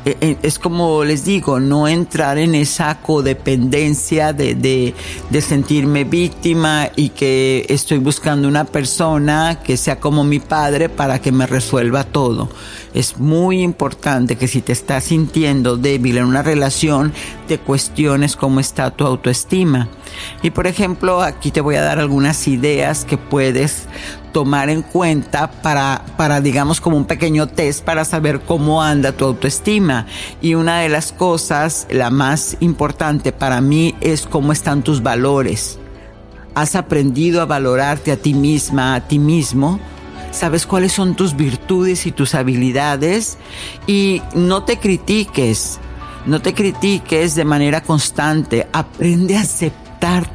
eh, 0.08 0.16
eh, 0.22 0.36
es 0.42 0.58
como 0.58 1.04
les 1.04 1.26
digo, 1.26 1.60
no 1.60 1.86
entrar 1.86 2.38
en 2.38 2.54
esa 2.54 3.00
codependencia 3.02 4.32
de, 4.32 4.54
de, 4.54 4.94
de, 5.28 5.40
sentirme 5.42 6.04
víctima 6.04 6.88
y 6.96 7.10
que 7.10 7.66
estoy 7.68 7.98
buscando 7.98 8.48
una 8.48 8.64
persona 8.64 9.60
que 9.62 9.76
sea 9.76 10.00
como 10.00 10.24
mi 10.24 10.38
padre 10.38 10.88
para 10.88 11.20
que 11.20 11.30
me 11.30 11.46
resuelva 11.46 12.04
todo. 12.04 12.48
Es 12.94 13.18
muy 13.18 13.60
importante 13.60 14.36
que 14.36 14.48
si 14.48 14.62
te 14.62 14.72
estás 14.72 15.04
sintiendo 15.04 15.76
débil 15.76 16.16
en 16.16 16.24
una 16.24 16.42
relación, 16.42 17.12
te 17.46 17.58
cuestiones 17.58 18.34
cómo 18.34 18.60
está 18.60 18.90
tu 18.92 19.04
autoestima. 19.04 19.88
Y 20.42 20.50
por 20.50 20.66
ejemplo, 20.66 21.20
aquí 21.20 21.50
te 21.50 21.60
voy 21.60 21.74
a 21.74 21.82
dar 21.82 21.98
algunas 21.98 22.48
ideas 22.48 23.04
que 23.04 23.18
puedes 23.18 23.88
tomar 24.38 24.70
en 24.70 24.82
cuenta 24.82 25.50
para, 25.50 26.04
para, 26.16 26.40
digamos, 26.40 26.80
como 26.80 26.96
un 26.96 27.06
pequeño 27.06 27.48
test 27.48 27.84
para 27.84 28.04
saber 28.04 28.38
cómo 28.38 28.80
anda 28.80 29.10
tu 29.10 29.24
autoestima. 29.24 30.06
Y 30.40 30.54
una 30.54 30.78
de 30.78 30.88
las 30.88 31.10
cosas, 31.10 31.88
la 31.90 32.10
más 32.10 32.56
importante 32.60 33.32
para 33.32 33.60
mí, 33.60 33.96
es 34.00 34.28
cómo 34.28 34.52
están 34.52 34.84
tus 34.84 35.02
valores. 35.02 35.80
¿Has 36.54 36.76
aprendido 36.76 37.42
a 37.42 37.46
valorarte 37.46 38.12
a 38.12 38.16
ti 38.16 38.32
misma, 38.32 38.94
a 38.94 39.08
ti 39.08 39.18
mismo? 39.18 39.80
sabes 40.30 40.66
cuáles 40.66 40.92
son 40.92 41.16
tus 41.16 41.34
virtudes 41.34 42.06
y 42.06 42.12
tus 42.12 42.36
habilidades 42.36 43.38
y 43.88 44.22
no 44.34 44.62
te 44.62 44.78
critiques, 44.78 45.80
no 46.26 46.40
te 46.40 46.54
critiques 46.54 47.34
de 47.34 47.44
manera 47.44 47.80
constante, 47.80 48.68
aprende 48.72 49.36
a 49.36 49.44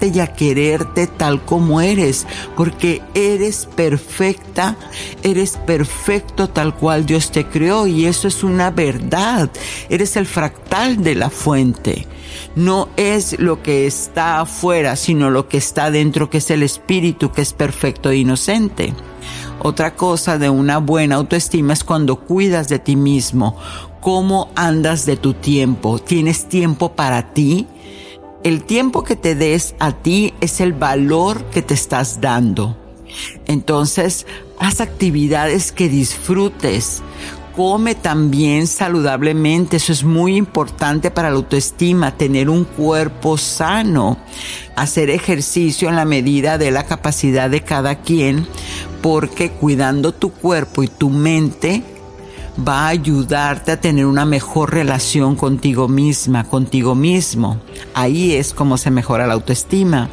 y 0.02 0.20
a 0.20 0.28
quererte 0.28 1.08
tal 1.08 1.44
como 1.44 1.82
eres, 1.82 2.28
porque 2.56 3.02
eres 3.14 3.66
perfecta, 3.66 4.76
eres 5.24 5.58
perfecto 5.66 6.50
tal 6.50 6.76
cual 6.76 7.06
Dios 7.06 7.32
te 7.32 7.46
creó 7.46 7.88
y 7.88 8.06
eso 8.06 8.28
es 8.28 8.44
una 8.44 8.72
verdad, 8.72 9.50
eres 9.90 10.16
el 10.18 10.26
fractal 10.26 11.04
de 11.04 11.16
la 11.16 11.30
fuente. 11.30 12.08
No 12.56 12.90
es 12.98 13.40
lo 13.40 13.62
que 13.62 13.88
está 13.88 14.42
afuera, 14.42 14.96
sino 14.96 15.30
lo 15.30 15.48
que 15.48 15.58
está 15.58 15.92
dentro, 15.92 16.30
que 16.30 16.40
es 16.40 16.52
el 16.52 16.64
espíritu, 16.64 17.32
que 17.32 17.42
es 17.42 17.54
perfecto 17.54 18.10
e 18.10 18.18
inocente. 18.18 18.94
Otra 19.60 19.96
cosa 19.96 20.38
de 20.38 20.50
una 20.50 20.80
buena 20.80 21.16
autoestima 21.16 21.74
es 21.74 21.84
cuando 21.84 22.18
cuidas 22.18 22.68
de 22.70 22.80
ti 22.80 22.96
mismo. 22.96 23.58
¿Cómo 24.02 24.50
andas 24.56 25.06
de 25.06 25.16
tu 25.16 25.34
tiempo? 25.34 26.00
¿Tienes 26.00 26.50
tiempo 26.50 26.94
para 26.94 27.34
ti? 27.34 27.68
El 28.44 28.66
tiempo 28.66 29.06
que 29.06 29.16
te 29.16 29.36
des 29.36 29.74
a 29.80 29.94
ti 29.94 30.34
es 30.42 30.60
el 30.60 30.74
valor 30.74 31.46
que 31.46 31.62
te 31.62 31.74
estás 31.74 32.20
dando. 32.20 32.78
Entonces, 33.46 34.28
haz 34.60 34.82
actividades 34.82 35.72
que 35.72 35.88
disfrutes. 35.88 37.02
Come 37.56 37.96
también 37.96 38.68
saludablemente, 38.68 39.78
eso 39.78 39.94
es 39.94 40.04
muy 40.04 40.36
importante 40.36 41.10
para 41.10 41.30
la 41.30 41.38
autoestima, 41.38 42.18
tener 42.18 42.50
un 42.50 42.66
cuerpo 42.66 43.38
sano, 43.38 44.18
hacer 44.76 45.10
ejercicio 45.10 45.88
en 45.88 45.96
la 45.96 46.04
medida 46.04 46.58
de 46.58 46.72
la 46.72 46.84
capacidad 46.84 47.50
de 47.50 47.62
cada 47.62 48.02
quien, 48.02 48.46
porque 49.02 49.52
cuidando 49.52 50.14
tu 50.14 50.32
cuerpo 50.32 50.84
y 50.84 50.88
tu 50.88 51.10
mente 51.10 51.84
va 52.58 52.86
a 52.86 52.90
ayudarte 52.90 53.72
a 53.72 53.82
tener 53.82 54.06
una 54.06 54.26
mejor 54.26 54.74
relación 54.74 55.36
contigo 55.36 55.88
misma, 55.88 56.44
contigo 56.44 56.96
mismo. 56.96 57.60
Ahí 57.94 58.34
es 58.34 58.54
como 58.54 58.78
se 58.78 58.92
mejora 58.92 59.28
la 59.28 59.34
autoestima. 59.34 60.10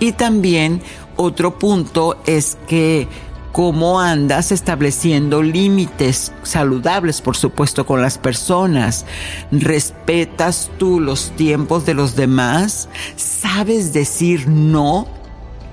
Y 0.00 0.12
también 0.12 0.82
otro 1.16 1.58
punto 1.58 2.16
es 2.26 2.56
que 2.66 3.08
cómo 3.52 4.00
andas 4.00 4.50
estableciendo 4.50 5.40
límites 5.40 6.32
saludables, 6.42 7.20
por 7.20 7.36
supuesto, 7.36 7.86
con 7.86 8.02
las 8.02 8.18
personas. 8.18 9.06
¿Respetas 9.52 10.70
tú 10.76 10.98
los 10.98 11.30
tiempos 11.36 11.86
de 11.86 11.94
los 11.94 12.16
demás? 12.16 12.88
¿Sabes 13.14 13.92
decir 13.92 14.48
no 14.48 15.06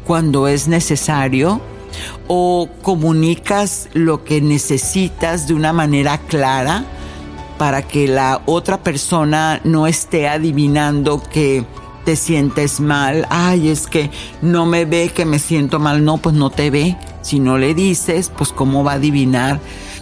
cuando 0.06 0.48
es 0.48 0.68
necesario? 0.68 1.60
O 2.28 2.70
comunicas 2.82 3.90
lo 3.94 4.24
que 4.24 4.42
necesitas 4.42 5.48
de 5.48 5.54
una 5.54 5.74
manera 5.74 6.18
clara 6.18 6.86
para 7.58 7.84
que 7.84 8.08
la 8.08 8.42
otra 8.46 8.82
persona 8.82 9.62
no 9.64 9.86
esté 9.86 10.28
adivinando 10.28 11.22
que 11.22 11.66
te 12.06 12.16
sientes 12.16 12.80
mal, 12.80 13.28
ay, 13.30 13.70
es 13.70 13.86
que 13.88 14.10
no 14.42 14.66
me 14.66 14.86
ve 14.86 15.12
que 15.14 15.26
me 15.26 15.40
siento 15.40 15.80
mal, 15.80 16.04
no, 16.04 16.18
pues 16.18 16.36
no 16.36 16.50
te 16.50 16.72
ve. 16.72 16.98
Si 17.22 17.40
no 17.40 17.60
le 17.60 17.76
dices, 17.76 18.32
pues 18.36 18.52
cómo 18.52 18.84
va 18.84 18.94
a 18.94 18.96
adivinar 18.96 19.60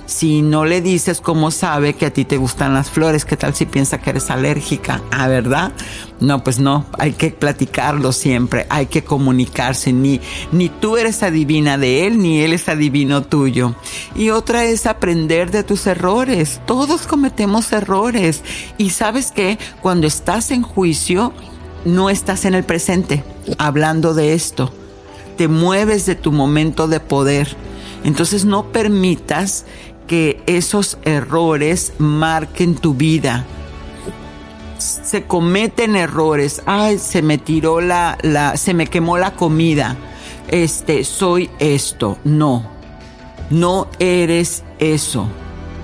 si 0.09 0.41
no 0.41 0.65
le 0.65 0.81
dices 0.81 1.21
cómo 1.21 1.51
sabe 1.51 1.93
que 1.93 2.07
a 2.07 2.11
ti 2.11 2.25
te 2.25 2.37
gustan 2.37 2.73
las 2.73 2.89
flores, 2.89 3.25
¿qué 3.25 3.37
tal 3.37 3.53
si 3.53 3.67
piensa 3.67 3.99
que 3.99 4.09
eres 4.09 4.31
alérgica? 4.31 5.03
Ah, 5.11 5.27
¿verdad? 5.27 5.71
No, 6.19 6.43
pues 6.43 6.57
no, 6.57 6.87
hay 6.97 7.13
que 7.13 7.29
platicarlo 7.29 8.11
siempre, 8.11 8.65
hay 8.69 8.87
que 8.87 9.03
comunicarse, 9.03 9.93
ni, 9.93 10.19
ni 10.51 10.67
tú 10.67 10.97
eres 10.97 11.21
adivina 11.21 11.77
de 11.77 12.07
él, 12.07 12.17
ni 12.17 12.41
él 12.41 12.53
es 12.53 12.67
adivino 12.69 13.21
tuyo. 13.21 13.75
Y 14.15 14.31
otra 14.31 14.65
es 14.65 14.87
aprender 14.87 15.51
de 15.51 15.63
tus 15.63 15.85
errores, 15.85 16.59
todos 16.65 17.05
cometemos 17.05 17.71
errores. 17.71 18.41
Y 18.79 18.89
sabes 18.89 19.29
que 19.29 19.59
cuando 19.79 20.07
estás 20.07 20.49
en 20.49 20.63
juicio, 20.63 21.33
no 21.85 22.09
estás 22.09 22.45
en 22.45 22.55
el 22.55 22.63
presente 22.63 23.23
hablando 23.59 24.15
de 24.15 24.33
esto, 24.33 24.73
te 25.37 25.47
mueves 25.47 26.07
de 26.07 26.15
tu 26.15 26.31
momento 26.31 26.87
de 26.87 26.99
poder. 26.99 27.55
Entonces 28.03 28.45
no 28.45 28.71
permitas 28.71 29.65
que 30.09 30.41
esos 30.47 30.97
errores 31.03 31.93
marquen 31.99 32.73
tu 32.73 32.95
vida. 32.95 33.45
Se 34.79 35.23
cometen 35.25 35.95
errores. 35.95 36.63
Ay, 36.65 36.97
se 36.97 37.21
me 37.21 37.37
tiró 37.37 37.79
la, 37.79 38.17
la, 38.23 38.57
se 38.57 38.73
me 38.73 38.87
quemó 38.87 39.19
la 39.19 39.35
comida. 39.35 39.97
Este, 40.47 41.03
soy 41.03 41.51
esto. 41.59 42.17
No. 42.23 42.65
No 43.51 43.87
eres 43.99 44.63
eso. 44.79 45.27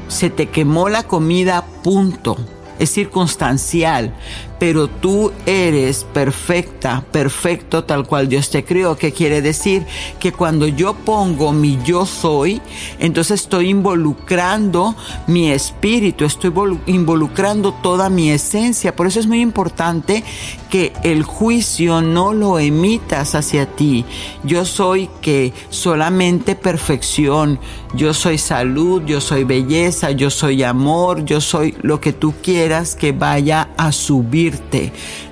Se 0.07 0.31
te 0.31 0.47
quemó 0.49 0.89
la 0.89 1.03
comida, 1.03 1.63
punto. 1.83 2.35
Es 2.79 2.91
circunstancial 2.91 4.11
pero 4.59 4.87
tú 4.87 5.31
eres 5.45 6.05
perfecta, 6.13 7.03
perfecto 7.11 7.83
tal 7.83 8.07
cual 8.07 8.29
Dios 8.29 8.49
te 8.49 8.63
creó. 8.63 8.97
¿Qué 8.97 9.11
quiere 9.11 9.41
decir? 9.41 9.85
Que 10.19 10.31
cuando 10.31 10.67
yo 10.67 10.93
pongo 10.93 11.51
mi 11.51 11.77
yo 11.83 12.05
soy, 12.05 12.61
entonces 12.99 13.41
estoy 13.41 13.69
involucrando 13.69 14.95
mi 15.27 15.51
espíritu, 15.51 16.25
estoy 16.25 16.53
involucrando 16.85 17.73
toda 17.73 18.09
mi 18.09 18.31
esencia. 18.31 18.95
Por 18.95 19.07
eso 19.07 19.19
es 19.19 19.27
muy 19.27 19.41
importante 19.41 20.23
que 20.69 20.93
el 21.03 21.23
juicio 21.23 22.01
no 22.01 22.33
lo 22.33 22.59
emitas 22.59 23.35
hacia 23.35 23.65
ti. 23.65 24.05
Yo 24.43 24.65
soy 24.65 25.09
que 25.21 25.53
solamente 25.69 26.55
perfección, 26.55 27.59
yo 27.93 28.13
soy 28.13 28.37
salud, 28.37 29.03
yo 29.05 29.21
soy 29.21 29.43
belleza, 29.43 30.11
yo 30.11 30.29
soy 30.29 30.63
amor, 30.63 31.25
yo 31.25 31.41
soy 31.41 31.75
lo 31.81 31.99
que 32.01 32.13
tú 32.13 32.33
quieras 32.41 32.95
que 32.95 33.11
vaya 33.11 33.69
a 33.77 33.91
subir 33.91 34.44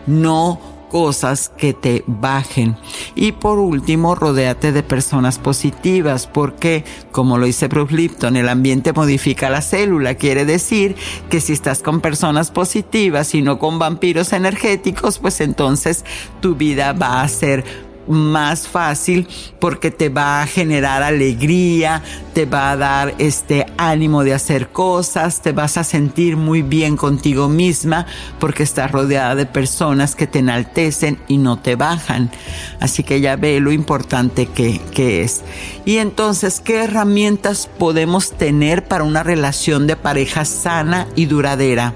no 0.07 0.59
cosas 0.93 1.49
que 1.57 1.73
te 1.73 2.03
bajen. 2.05 2.77
Y 3.15 3.31
por 3.31 3.57
último, 3.57 4.13
rodéate 4.13 4.71
de 4.71 4.83
personas 4.83 5.39
positivas, 5.39 6.27
porque, 6.27 6.85
como 7.11 7.39
lo 7.39 7.47
dice 7.47 7.67
Bruce 7.67 7.95
Lipton, 7.95 8.35
el 8.35 8.47
ambiente 8.47 8.93
modifica 8.93 9.49
la 9.49 9.61
célula. 9.61 10.13
Quiere 10.13 10.45
decir 10.45 10.95
que 11.31 11.41
si 11.41 11.53
estás 11.53 11.81
con 11.81 11.99
personas 11.99 12.51
positivas 12.51 13.33
y 13.33 13.41
no 13.41 13.57
con 13.57 13.79
vampiros 13.79 14.33
energéticos, 14.33 15.17
pues 15.17 15.41
entonces 15.41 16.05
tu 16.41 16.53
vida 16.53 16.93
va 16.93 17.23
a 17.23 17.27
ser 17.27 17.65
más 18.07 18.67
fácil 18.67 19.27
porque 19.59 19.91
te 19.91 20.09
va 20.09 20.41
a 20.41 20.47
generar 20.47 21.03
alegría, 21.03 22.01
te 22.33 22.45
va 22.45 22.71
a 22.71 22.77
dar 22.77 23.15
este 23.19 23.65
ánimo 23.77 24.23
de 24.23 24.33
hacer 24.33 24.69
cosas, 24.69 25.41
te 25.41 25.51
vas 25.51 25.77
a 25.77 25.83
sentir 25.83 26.35
muy 26.37 26.61
bien 26.61 26.97
contigo 26.97 27.47
misma 27.47 28.05
porque 28.39 28.63
estás 28.63 28.91
rodeada 28.91 29.35
de 29.35 29.45
personas 29.45 30.15
que 30.15 30.27
te 30.27 30.39
enaltecen 30.39 31.19
y 31.27 31.37
no 31.37 31.59
te 31.59 31.75
bajan. 31.75 32.31
Así 32.79 33.03
que 33.03 33.21
ya 33.21 33.35
ve 33.35 33.59
lo 33.59 33.71
importante 33.71 34.47
que, 34.47 34.81
que 34.91 35.23
es. 35.23 35.43
Y 35.85 35.97
entonces, 35.97 36.59
¿qué 36.59 36.83
herramientas 36.83 37.69
podemos 37.77 38.31
tener 38.31 38.85
para 38.85 39.03
una 39.03 39.23
relación 39.23 39.87
de 39.87 39.95
pareja 39.95 40.45
sana 40.45 41.07
y 41.15 41.25
duradera? 41.25 41.93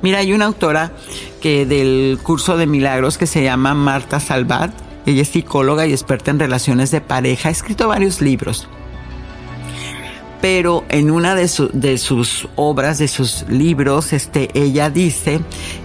Mira, 0.00 0.18
hay 0.18 0.32
una 0.32 0.46
autora 0.46 0.92
que 1.40 1.66
del 1.66 2.18
curso 2.22 2.56
de 2.56 2.66
milagros 2.66 3.18
que 3.18 3.26
se 3.26 3.42
llama 3.42 3.74
Marta 3.74 4.20
Salvat 4.20 4.87
ella 5.10 5.22
es 5.22 5.28
psicóloga 5.28 5.86
y 5.86 5.92
experta 5.92 6.30
en 6.30 6.38
relaciones 6.38 6.90
de 6.90 7.00
pareja, 7.00 7.48
ha 7.48 7.52
escrito 7.52 7.88
varios 7.88 8.20
libros. 8.20 8.68
pero 10.40 10.84
en 10.88 11.10
una 11.10 11.34
de, 11.34 11.48
sus 11.48 12.48
obras, 12.54 12.98
de 12.98 13.08
sus 13.08 13.44
libros, 13.48 14.12
este, 14.12 14.48
ella 14.54 14.88
dice 14.88 15.40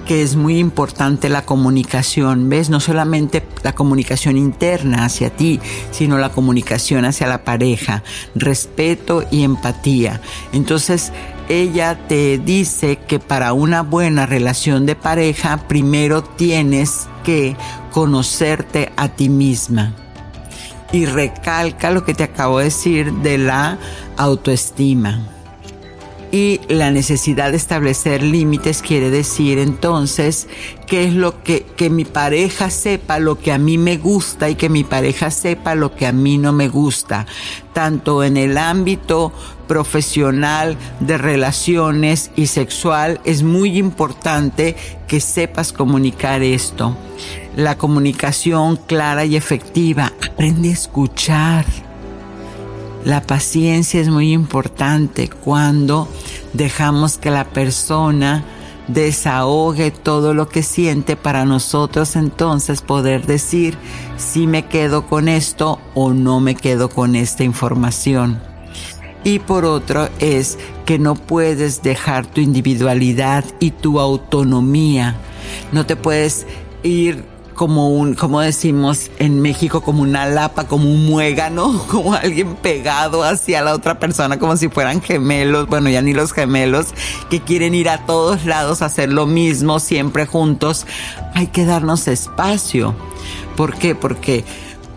que 0.05 0.21
es 0.21 0.36
muy 0.36 0.59
importante 0.59 1.28
la 1.28 1.43
comunicación, 1.43 2.49
¿ves? 2.49 2.69
No 2.69 2.80
solamente 2.80 3.43
la 3.63 3.74
comunicación 3.74 4.38
interna 4.38 5.05
hacia 5.05 5.32
ti, 5.32 5.59
sino 5.89 6.19
la 6.19 6.30
comunicación 6.30 7.03
hacia 7.03 7.26
la 7.26 7.43
pareja, 7.43 8.03
respeto 8.36 9.26
y 9.32 9.41
empatía. 9.41 10.21
Entonces, 10.51 11.11
ella 11.50 11.98
te 12.08 12.38
dice 12.38 12.98
que 12.98 13.20
para 13.20 13.54
una 13.54 13.82
buena 13.82 14.26
relación 14.26 14.86
de 14.86 14.96
pareja, 14.96 15.68
primero 15.68 16.24
tienes 16.24 17.08
que 17.24 17.56
conocerte 17.91 18.91
a 18.98 19.10
ti 19.10 19.30
misma 19.30 19.94
y 20.91 21.06
recalca 21.06 21.91
lo 21.91 22.06
que 22.06 22.14
te 22.14 22.24
acabo 22.24 22.60
de 22.60 22.66
decir 22.66 23.12
de 23.12 23.38
la 23.39 23.78
autoestima. 24.16 25.20
Y 26.34 26.62
la 26.68 26.90
necesidad 26.90 27.52
de 27.52 27.58
establecer 27.58 28.24
límites 28.24 28.82
quiere 28.82 29.12
decir 29.12 29.60
entonces 29.60 30.48
que 30.88 31.04
es 31.04 31.14
lo 31.14 31.44
que, 31.44 31.64
que 31.78 31.92
mi 31.92 32.06
pareja 32.06 32.72
sepa 32.72 33.20
lo 33.20 33.38
que 33.38 33.52
a 33.52 33.60
mí 33.60 33.78
me 33.78 33.98
gusta 33.98 34.50
y 34.50 34.56
que 34.56 34.68
mi 34.68 34.84
pareja 34.84 35.30
sepa 35.30 35.76
lo 35.76 35.94
que 35.94 36.08
a 36.08 36.12
mí 36.12 36.40
no 36.40 36.52
me 36.52 36.70
gusta, 36.70 37.28
tanto 37.72 38.24
en 38.24 38.38
el 38.38 38.58
ámbito 38.58 39.32
profesional, 39.68 40.76
de 41.02 41.20
relaciones 41.20 42.32
y 42.36 42.48
sexual, 42.48 43.22
es 43.26 43.44
muy 43.44 43.78
importante 43.78 44.76
que 45.08 45.20
sepas 45.20 45.72
comunicar 45.72 46.42
esto. 46.42 46.98
La 47.56 47.78
comunicación 47.78 48.78
clara 48.88 49.24
y 49.24 49.36
efectiva, 49.36 50.12
aprende 50.20 50.70
a 50.70 50.74
escuchar 50.74 51.93
la 53.06 53.22
paciencia 53.22 53.99
es 53.99 54.10
muy 54.10 54.32
importante 54.32 55.30
cuando 55.30 56.08
dejamos 56.54 57.18
que 57.18 57.32
la 57.32 57.45
persona 57.45 58.43
desahogue 58.88 59.91
todo 59.91 60.34
lo 60.34 60.49
que 60.49 60.64
siente 60.64 61.16
para 61.16 61.45
nosotros 61.45 62.16
entonces 62.16 62.82
poder 62.82 63.26
decir 63.26 63.78
si 64.18 64.47
me 64.47 64.66
quedo 64.66 65.06
con 65.06 65.28
esto 65.28 65.80
o 65.93 66.14
no 66.14 66.39
me 66.39 66.56
quedo 66.56 66.89
con 66.89 67.16
esta 67.16 67.43
información. 67.43 68.41
Y 69.26 69.39
por 69.39 69.64
otro 69.64 70.10
es 70.20 70.58
que 70.86 70.99
no 70.99 71.16
puedes 71.16 71.82
dejar 71.82 72.26
tu 72.26 72.41
individualidad 72.41 73.45
y 73.60 73.72
tu 73.72 73.99
autonomía. 74.01 75.16
No 75.72 75.86
te 75.86 75.95
puedes 75.95 76.45
ir 76.84 77.33
como 77.64 77.88
un, 77.88 78.14
como 78.14 78.41
decimos 78.41 79.09
en 79.20 79.41
México, 79.41 79.80
como 79.80 80.01
una 80.01 80.26
lapa, 80.26 80.68
como 80.68 80.91
un 80.91 81.05
muégano, 81.05 81.82
como 81.89 82.14
alguien 82.14 82.55
pegado 82.55 83.24
hacia 83.24 83.61
la 83.61 83.74
otra 83.74 83.99
persona, 83.99 84.38
como 84.38 84.57
si 84.57 84.68
fueran 84.68 85.01
gemelos, 85.01 85.68
bueno, 85.68 85.89
ya 85.89 86.01
ni 86.01 86.11
los 86.14 86.34
gemelos, 86.34 86.88
que 87.30 87.39
quieren 87.39 87.74
ir 87.74 87.88
a 87.88 88.05
todos 88.05 88.43
lados 88.43 88.82
a 88.82 88.88
hacer 88.88 89.14
lo 89.14 89.28
mismo, 89.28 89.80
siempre 89.80 90.26
juntos. 90.26 90.86
Hay 91.36 91.47
que 91.47 91.64
darnos 91.64 92.09
espacio. 92.09 92.95
¿Por 93.55 93.78
qué? 93.78 93.95
Porque 93.95 94.43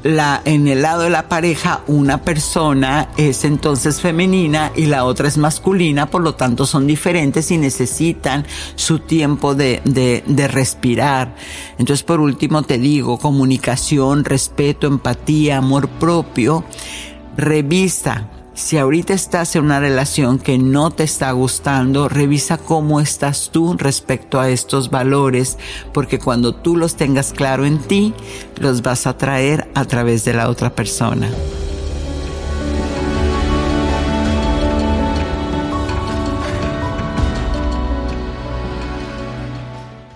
la, 0.07 0.41
en 0.45 0.69
el 0.69 0.83
lado 0.83 1.03
de 1.03 1.11
la 1.11 1.29
pareja 1.29 1.83
una 1.87 2.23
persona 2.23 3.09
es 3.17 3.45
entonces 3.45 4.01
femenina 4.01 4.73
y 4.77 4.87
la 4.87 5.05
otra 5.05 5.29
es 5.29 5.37
masculina, 5.37 6.07
por 6.11 6.23
lo 6.23 6.35
tanto 6.35 6.67
son 6.67 6.87
diferentes 6.87 7.51
y 7.51 7.59
necesitan 7.59 8.47
su 8.75 9.01
tiempo 9.01 9.55
de, 9.55 9.83
de, 9.85 10.23
de 10.27 10.49
respirar. 10.49 11.35
Entonces 11.79 12.05
por 12.05 12.21
último 12.21 12.63
te 12.63 12.79
digo, 12.79 13.19
comunicación, 13.19 14.25
respeto, 14.25 14.87
empatía, 14.87 15.59
amor 15.59 15.89
propio, 15.89 16.65
revisa 17.37 18.31
si 18.57 18.79
ahorita 18.79 19.13
estás 19.13 19.55
en 19.55 19.65
una 19.65 19.81
relación 19.81 20.39
que 20.39 20.57
no 20.57 20.91
te 20.91 21.05
está 21.05 21.31
gustando, 21.33 22.09
revisa 22.09 22.57
cómo 22.57 23.01
estás 23.01 23.51
tú 23.53 23.77
respecto 23.77 24.41
a 24.41 24.49
estos 24.49 24.91
valores, 24.91 25.59
porque 25.93 26.19
cuando 26.19 26.55
tú 26.55 26.75
los 26.75 26.97
tengas 26.97 27.35
claro 27.35 27.67
en 27.67 27.79
ti, 27.79 28.15
los 28.59 28.81
vas 28.81 29.07
a 29.07 29.19
traer 29.19 29.71
a 29.75 29.85
través 29.85 30.25
de 30.25 30.33
la 30.33 30.49
otra 30.49 30.75
persona. 30.75 31.31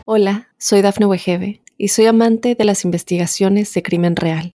Hola, 0.07 0.49
soy 0.59 0.81
Dafne 0.81 1.07
Wegebe 1.07 1.61
y 1.77 1.89
soy 1.89 2.07
amante 2.07 2.55
de 2.55 2.65
las 2.65 2.85
investigaciones 2.87 3.73
de 3.75 3.83
crimen 3.83 4.17
real. 4.17 4.55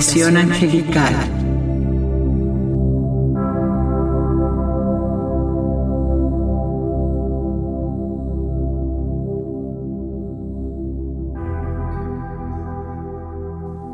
Meditación 0.00 0.38
angelical. 0.38 1.14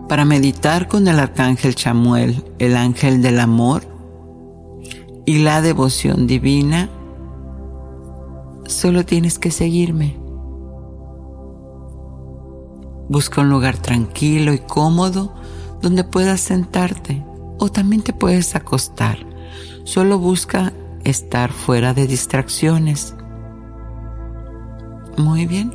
Para 0.08 0.24
meditar 0.24 0.86
con 0.86 1.08
el 1.08 1.18
arcángel 1.18 1.74
Chamuel, 1.74 2.44
el 2.60 2.76
ángel 2.76 3.20
del 3.20 3.40
amor 3.40 3.82
y 5.24 5.38
la 5.38 5.60
devoción 5.60 6.28
divina, 6.28 6.88
solo 8.66 9.04
tienes 9.04 9.40
que 9.40 9.50
seguirme. 9.50 10.16
Busca 13.08 13.40
un 13.40 13.48
lugar 13.50 13.76
tranquilo 13.78 14.52
y 14.52 14.60
cómodo 14.60 15.34
donde 15.80 16.04
puedas 16.04 16.40
sentarte 16.40 17.24
o 17.58 17.70
también 17.70 18.02
te 18.02 18.12
puedes 18.12 18.54
acostar. 18.54 19.18
Solo 19.84 20.18
busca 20.18 20.72
estar 21.04 21.52
fuera 21.52 21.94
de 21.94 22.06
distracciones. 22.06 23.14
Muy 25.16 25.46
bien. 25.46 25.72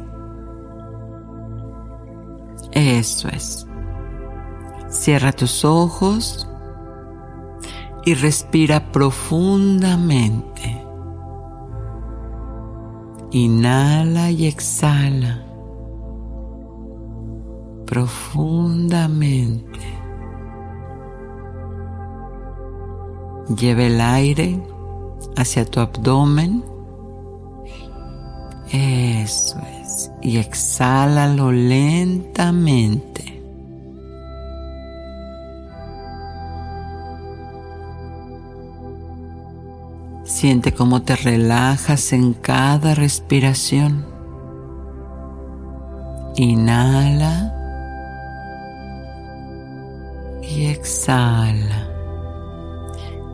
Eso 2.72 3.30
es. 3.30 3.66
Cierra 4.90 5.32
tus 5.32 5.66
ojos 5.66 6.48
y 8.06 8.14
respira 8.14 8.92
profundamente. 8.92 10.86
Inhala 13.32 14.32
y 14.32 14.48
exhala 14.48 15.51
profundamente. 17.92 19.80
Lleva 23.54 23.84
el 23.84 24.00
aire 24.00 24.64
hacia 25.36 25.66
tu 25.66 25.82
abdomen. 25.82 26.64
Eso 28.72 29.60
es. 29.84 30.10
Y 30.22 30.38
exhálalo 30.38 31.52
lentamente. 31.52 33.42
Siente 40.24 40.74
cómo 40.74 41.02
te 41.02 41.18
relajas 41.18 42.14
en 42.14 42.32
cada 42.36 42.96
respiración. 42.96 44.06
Inhala 46.38 47.58
y 50.56 50.66
exhala. 50.66 51.88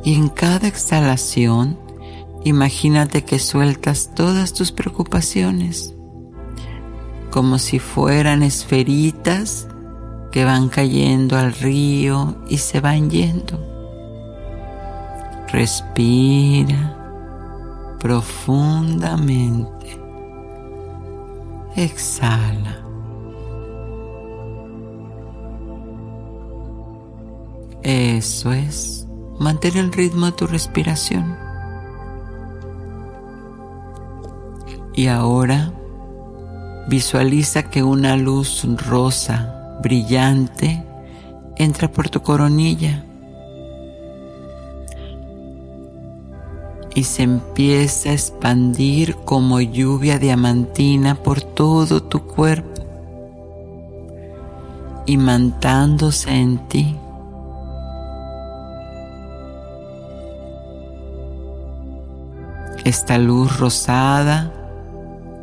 Y 0.03 0.15
en 0.15 0.29
cada 0.29 0.67
exhalación, 0.67 1.77
imagínate 2.43 3.23
que 3.23 3.39
sueltas 3.39 4.11
todas 4.15 4.53
tus 4.53 4.71
preocupaciones, 4.71 5.95
como 7.31 7.57
si 7.57 7.79
fueran 7.79 8.43
esferitas 8.43 9.67
que 10.31 10.45
van 10.45 10.69
cayendo 10.69 11.37
al 11.37 11.53
río 11.53 12.37
y 12.47 12.59
se 12.59 12.79
van 12.79 13.09
yendo. 13.09 13.59
Respira 15.51 16.93
profundamente. 17.99 19.99
Exhala. 21.75 22.86
Eso 27.87 28.51
es. 28.51 29.07
mantén 29.39 29.77
el 29.77 29.93
ritmo 29.93 30.25
de 30.25 30.31
tu 30.33 30.45
respiración. 30.45 31.37
Y 34.93 35.07
ahora 35.07 35.71
visualiza 36.89 37.63
que 37.63 37.83
una 37.83 38.17
luz 38.17 38.65
rosa 38.89 39.79
brillante 39.81 40.83
entra 41.55 41.89
por 41.89 42.09
tu 42.09 42.21
coronilla 42.21 43.05
y 46.93 47.03
se 47.03 47.23
empieza 47.23 48.09
a 48.09 48.13
expandir 48.13 49.15
como 49.23 49.61
lluvia 49.61 50.19
diamantina 50.19 51.15
por 51.15 51.41
todo 51.41 52.03
tu 52.03 52.19
cuerpo, 52.19 52.81
imantándose 55.05 56.31
en 56.31 56.57
ti. 56.67 56.97
Esta 62.87 63.17
luz 63.17 63.59
rosada 63.59 64.49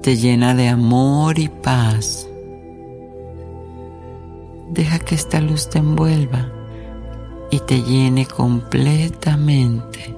te 0.01 0.16
llena 0.16 0.55
de 0.55 0.70
amor 0.70 1.38
y 1.38 1.49
paz. 1.49 2.26
Deja 4.70 4.99
que 4.99 5.14
esta 5.14 5.42
luz 5.42 5.68
te 5.68 5.76
envuelva 5.76 6.51
y 7.51 7.59
te 7.59 7.82
llene 7.82 8.24
completamente 8.24 10.16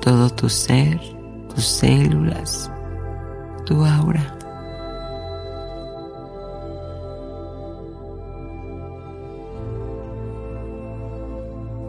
todo 0.00 0.30
tu 0.30 0.48
ser, 0.48 1.00
tus 1.52 1.64
células, 1.64 2.70
tu 3.64 3.84
aura. 3.84 4.38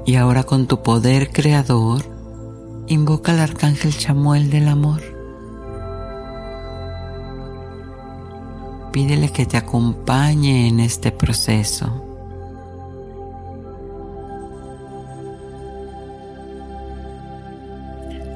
Y 0.08 0.16
ahora 0.16 0.42
con 0.42 0.66
tu 0.66 0.82
poder 0.82 1.30
creador, 1.32 2.17
invoca 2.88 3.34
al 3.34 3.40
arcángel 3.40 3.96
Chamuel 3.96 4.50
del 4.50 4.68
amor. 4.68 5.18
pídele 8.98 9.30
que 9.30 9.46
te 9.46 9.58
acompañe 9.58 10.68
en 10.68 10.80
este 10.80 11.12
proceso. 11.12 12.04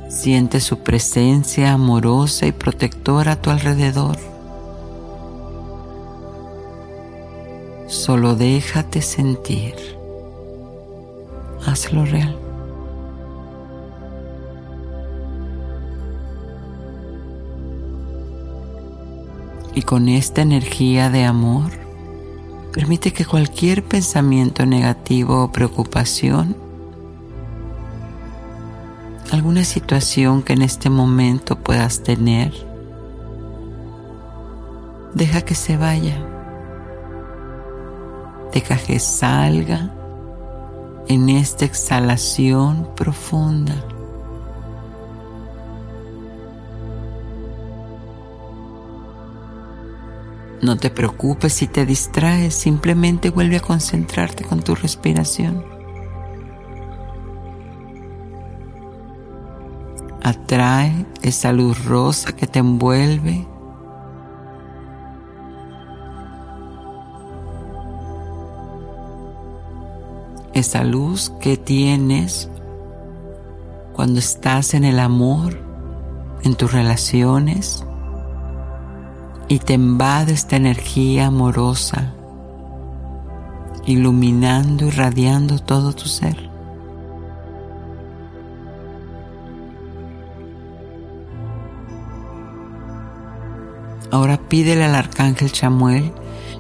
Siente 0.07 0.59
su 0.59 0.77
presencia 0.83 1.73
amorosa 1.73 2.45
y 2.45 2.51
protectora 2.51 3.31
a 3.31 3.41
tu 3.41 3.49
alrededor. 3.49 4.17
Solo 7.87 8.35
déjate 8.35 9.01
sentir. 9.01 9.73
Hazlo 11.65 12.05
real. 12.05 12.40
Y 19.73 19.83
con 19.83 20.09
esta 20.09 20.41
energía 20.41 21.09
de 21.09 21.25
amor, 21.25 21.71
permite 22.73 23.13
que 23.13 23.25
cualquier 23.25 23.83
pensamiento 23.83 24.65
negativo 24.65 25.43
o 25.43 25.51
preocupación, 25.51 26.55
alguna 29.31 29.63
situación 29.63 30.43
que 30.43 30.53
en 30.53 30.61
este 30.61 30.89
momento 30.89 31.57
puedas 31.57 32.03
tener, 32.03 32.53
deja 35.13 35.41
que 35.41 35.55
se 35.55 35.77
vaya. 35.77 36.17
Deja 38.53 38.75
que 38.75 38.99
salga 38.99 39.93
en 41.07 41.29
esta 41.29 41.65
exhalación 41.65 42.89
profunda. 42.95 43.75
No 50.61 50.77
te 50.77 50.91
preocupes 50.91 51.53
si 51.53 51.65
te 51.65 51.87
distraes, 51.87 52.53
simplemente 52.53 53.31
vuelve 53.31 53.57
a 53.57 53.61
concentrarte 53.61 54.43
con 54.43 54.61
tu 54.61 54.75
respiración. 54.75 55.65
Atrae 60.21 61.07
esa 61.23 61.51
luz 61.51 61.83
rosa 61.85 62.33
que 62.35 62.45
te 62.45 62.59
envuelve. 62.59 63.47
Esa 70.53 70.83
luz 70.83 71.31
que 71.39 71.57
tienes 71.57 72.51
cuando 73.93 74.19
estás 74.19 74.75
en 74.75 74.83
el 74.83 74.99
amor, 74.99 75.57
en 76.43 76.53
tus 76.53 76.71
relaciones 76.71 77.83
y 79.51 79.59
te 79.59 79.73
invade 79.73 80.31
esta 80.31 80.55
energía 80.55 81.25
amorosa, 81.25 82.13
iluminando 83.85 84.85
y 84.85 84.91
radiando 84.91 85.59
todo 85.59 85.91
tu 85.91 86.07
ser. 86.07 86.49
Ahora 94.09 94.37
pídele 94.37 94.85
al 94.85 94.95
arcángel 94.95 95.51
Chamuel 95.51 96.13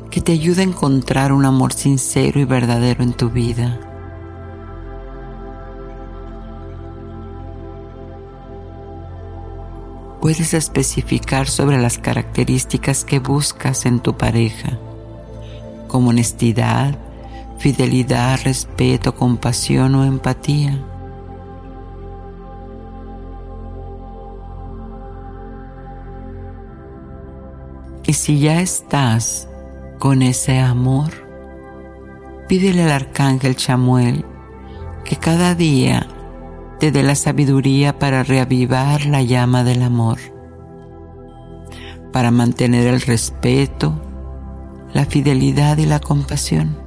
que 0.09 0.19
te 0.19 0.33
ayude 0.33 0.59
a 0.59 0.65
encontrar 0.65 1.31
un 1.31 1.45
amor 1.45 1.71
sincero 1.71 2.41
y 2.41 2.43
verdadero 2.43 3.03
en 3.03 3.13
tu 3.13 3.29
vida 3.29 3.90
puedes 10.21 10.53
especificar 10.53 11.47
sobre 11.47 11.81
las 11.81 11.97
características 11.97 13.03
que 13.03 13.17
buscas 13.17 13.87
en 13.87 13.99
tu 13.99 14.15
pareja, 14.15 14.77
como 15.87 16.11
honestidad, 16.11 16.95
fidelidad, 17.57 18.39
respeto, 18.43 19.15
compasión 19.15 19.95
o 19.95 20.05
empatía. 20.05 20.79
Y 28.05 28.13
si 28.13 28.39
ya 28.39 28.61
estás 28.61 29.47
con 29.97 30.21
ese 30.21 30.59
amor, 30.59 31.09
pídele 32.47 32.83
al 32.83 32.91
arcángel 32.91 33.55
Chamuel 33.55 34.23
que 35.03 35.15
cada 35.15 35.55
día 35.55 36.07
dé 36.89 37.03
la 37.03 37.13
sabiduría 37.13 37.99
para 37.99 38.23
reavivar 38.23 39.05
la 39.05 39.21
llama 39.21 39.63
del 39.63 39.83
amor, 39.83 40.17
para 42.11 42.31
mantener 42.31 42.87
el 42.87 43.01
respeto, 43.01 43.93
la 44.91 45.05
fidelidad 45.05 45.77
y 45.77 45.85
la 45.85 45.99
compasión. 45.99 46.80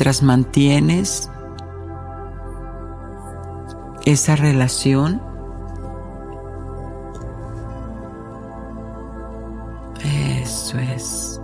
Mientras 0.00 0.22
mantienes 0.22 1.28
esa 4.06 4.34
relación, 4.34 5.20
eso 10.02 10.78
es, 10.78 11.42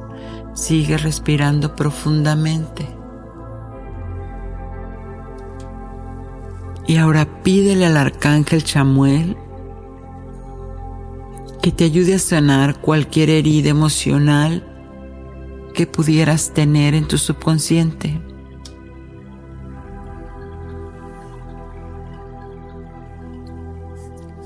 sigue 0.54 0.96
respirando 0.96 1.76
profundamente. 1.76 2.88
Y 6.86 6.96
ahora 6.96 7.42
pídele 7.42 7.84
al 7.84 7.98
arcángel 7.98 8.64
Chamuel 8.64 9.36
que 11.61 11.72
te 11.72 11.84
ayude 11.84 12.14
a 12.14 12.18
sanar 12.18 12.80
cualquier 12.80 13.28
herida 13.28 13.68
emocional 13.68 14.66
que 15.74 15.86
pudieras 15.86 16.54
tener 16.54 16.94
en 16.94 17.07
tu 17.07 17.18
subconsciente. 17.18 18.25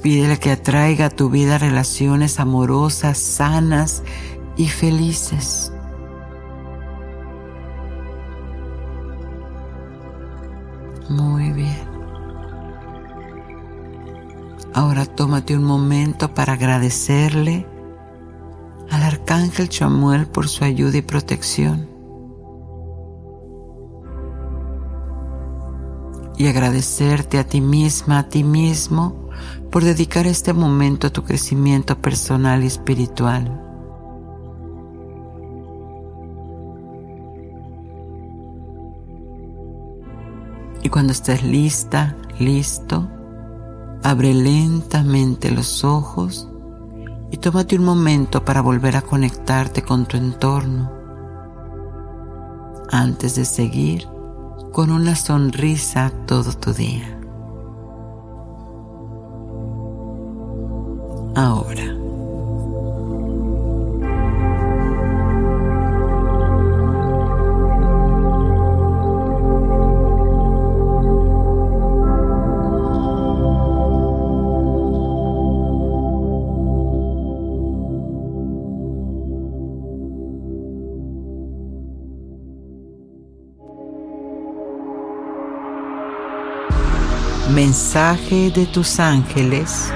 Pídele 0.03 0.39
que 0.39 0.53
atraiga 0.53 1.07
a 1.07 1.11
tu 1.11 1.29
vida 1.29 1.59
relaciones 1.59 2.41
amorosas, 2.41 3.19
sanas 3.19 4.03
y 4.57 4.69
felices. 4.69 5.73
Muy 11.11 11.53
bien. 11.53 11.91
Ahora 14.73 15.05
tómate 15.05 15.57
un 15.57 15.65
momento 15.65 16.33
para 16.33 16.55
agradecerle 16.55 17.67
al 18.91 19.03
arcángel 19.03 19.69
Chamuel 19.69 20.27
por 20.27 20.49
su 20.49 20.65
ayuda 20.65 20.97
y 20.97 21.03
protección. 21.03 21.89
Y 26.39 26.47
agradecerte 26.47 27.39
a 27.39 27.45
ti 27.45 27.61
misma, 27.61 28.21
a 28.21 28.29
ti 28.29 28.45
mismo, 28.45 29.20
por 29.71 29.85
dedicar 29.85 30.27
este 30.27 30.53
momento 30.53 31.07
a 31.07 31.11
tu 31.11 31.23
crecimiento 31.23 31.97
personal 31.97 32.65
y 32.65 32.67
espiritual. 32.67 33.61
Y 40.83 40.89
cuando 40.89 41.13
estés 41.13 41.45
lista, 41.45 42.17
listo, 42.39 43.09
abre 44.03 44.35
lentamente 44.35 45.51
los 45.51 45.85
ojos 45.85 46.49
y 47.31 47.37
tómate 47.37 47.77
un 47.77 47.85
momento 47.85 48.45
para 48.45 48.61
volver 48.61 48.97
a 48.97 49.03
conectarte 49.03 49.83
con 49.83 50.07
tu 50.07 50.17
entorno. 50.17 50.91
Antes 52.91 53.37
de 53.37 53.45
seguir 53.45 54.09
con 54.73 54.91
una 54.91 55.15
sonrisa 55.15 56.11
todo 56.27 56.53
tu 56.55 56.73
día. 56.73 57.20
Ahora. 61.35 62.01
Mensaje 87.55 88.51
de 88.51 88.65
tus 88.67 89.01
ángeles. 89.01 89.93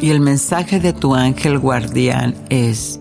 Y 0.00 0.10
el 0.10 0.20
mensaje 0.20 0.78
de 0.78 0.92
tu 0.92 1.14
ángel 1.14 1.58
guardián 1.58 2.34
es, 2.50 3.00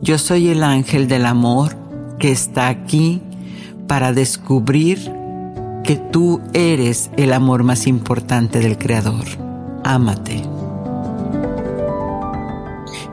yo 0.00 0.18
soy 0.18 0.48
el 0.48 0.62
ángel 0.62 1.08
del 1.08 1.26
amor 1.26 1.76
que 2.18 2.30
está 2.30 2.68
aquí 2.68 3.20
para 3.88 4.12
descubrir 4.12 5.12
que 5.82 5.96
tú 5.96 6.40
eres 6.52 7.10
el 7.16 7.32
amor 7.32 7.64
más 7.64 7.86
importante 7.86 8.60
del 8.60 8.78
Creador. 8.78 9.24
Ámate. 9.84 10.57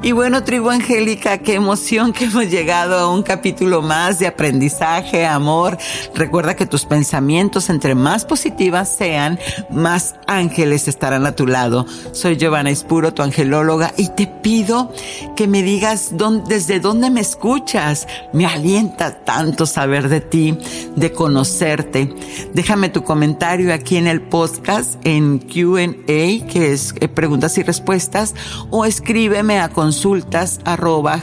Y 0.06 0.12
bueno, 0.12 0.43
tribu 0.43 0.70
angélica, 0.70 1.39
qué 1.39 1.56
emoción 1.56 2.14
que 2.14 2.26
hemos 2.26 2.47
llegado 2.51 2.95
a 2.99 3.12
un 3.12 3.24
capítulo 3.24 3.82
más 3.82 4.20
de 4.20 4.28
aprendizaje, 4.28 5.26
amor. 5.26 5.80
Recuerda 6.14 6.56
que 6.56 6.68
tus 6.68 6.86
pensamientos, 6.86 7.72
entre 7.72 7.95
más 7.95 8.24
positivas 8.24 8.95
sean, 8.95 9.39
más 9.72 10.14
ángeles 10.28 10.88
estarán 10.88 11.26
a 11.26 11.36
tu 11.36 11.47
lado. 11.47 11.88
Soy 12.12 12.38
Giovanna 12.38 12.70
Espuro, 12.70 13.16
tu 13.16 13.24
angelóloga, 13.24 13.95
y 13.97 14.10
te 14.10 14.28
pido 14.28 14.93
que 15.36 15.47
me 15.47 15.64
digas 15.64 16.12
desde 16.47 16.80
dónde 16.80 17.10
me 17.10 17.22
escuchas. 17.22 18.08
Me 18.32 18.45
alienta 18.45 19.24
tanto 19.24 19.66
saber 19.66 20.08
de 20.08 20.22
ti, 20.22 20.56
de 20.95 21.14
conocerte. 21.14 22.14
Déjame 22.53 22.89
tu 22.89 23.03
comentario 23.03 23.74
aquí 23.74 23.97
en 23.97 24.06
el 24.06 24.22
podcast, 24.22 24.99
en 25.03 25.39
QA, 25.39 25.95
que 26.06 26.74
es 26.74 26.93
eh, 26.99 27.08
preguntas 27.08 27.58
y 27.58 27.64
respuestas, 27.64 28.36
o 28.70 28.86
escríbeme 28.86 29.58
a 29.58 29.70
consultas 29.95 30.59
arroba 30.65 31.21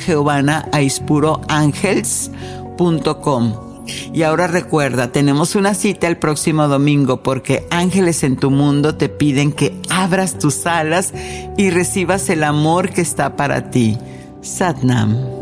Y 4.14 4.22
ahora 4.22 4.46
recuerda, 4.46 5.12
tenemos 5.12 5.54
una 5.56 5.74
cita 5.74 6.08
el 6.08 6.16
próximo 6.16 6.68
domingo 6.68 7.22
porque 7.22 7.66
ángeles 7.70 8.22
en 8.22 8.36
tu 8.36 8.50
mundo 8.50 8.94
te 8.94 9.10
piden 9.10 9.52
que 9.52 9.78
abras 9.90 10.38
tus 10.38 10.64
alas 10.64 11.12
y 11.58 11.68
recibas 11.68 12.30
el 12.30 12.44
amor 12.44 12.88
que 12.90 13.02
está 13.02 13.36
para 13.36 13.70
ti. 13.70 13.98
Satnam. 14.40 15.41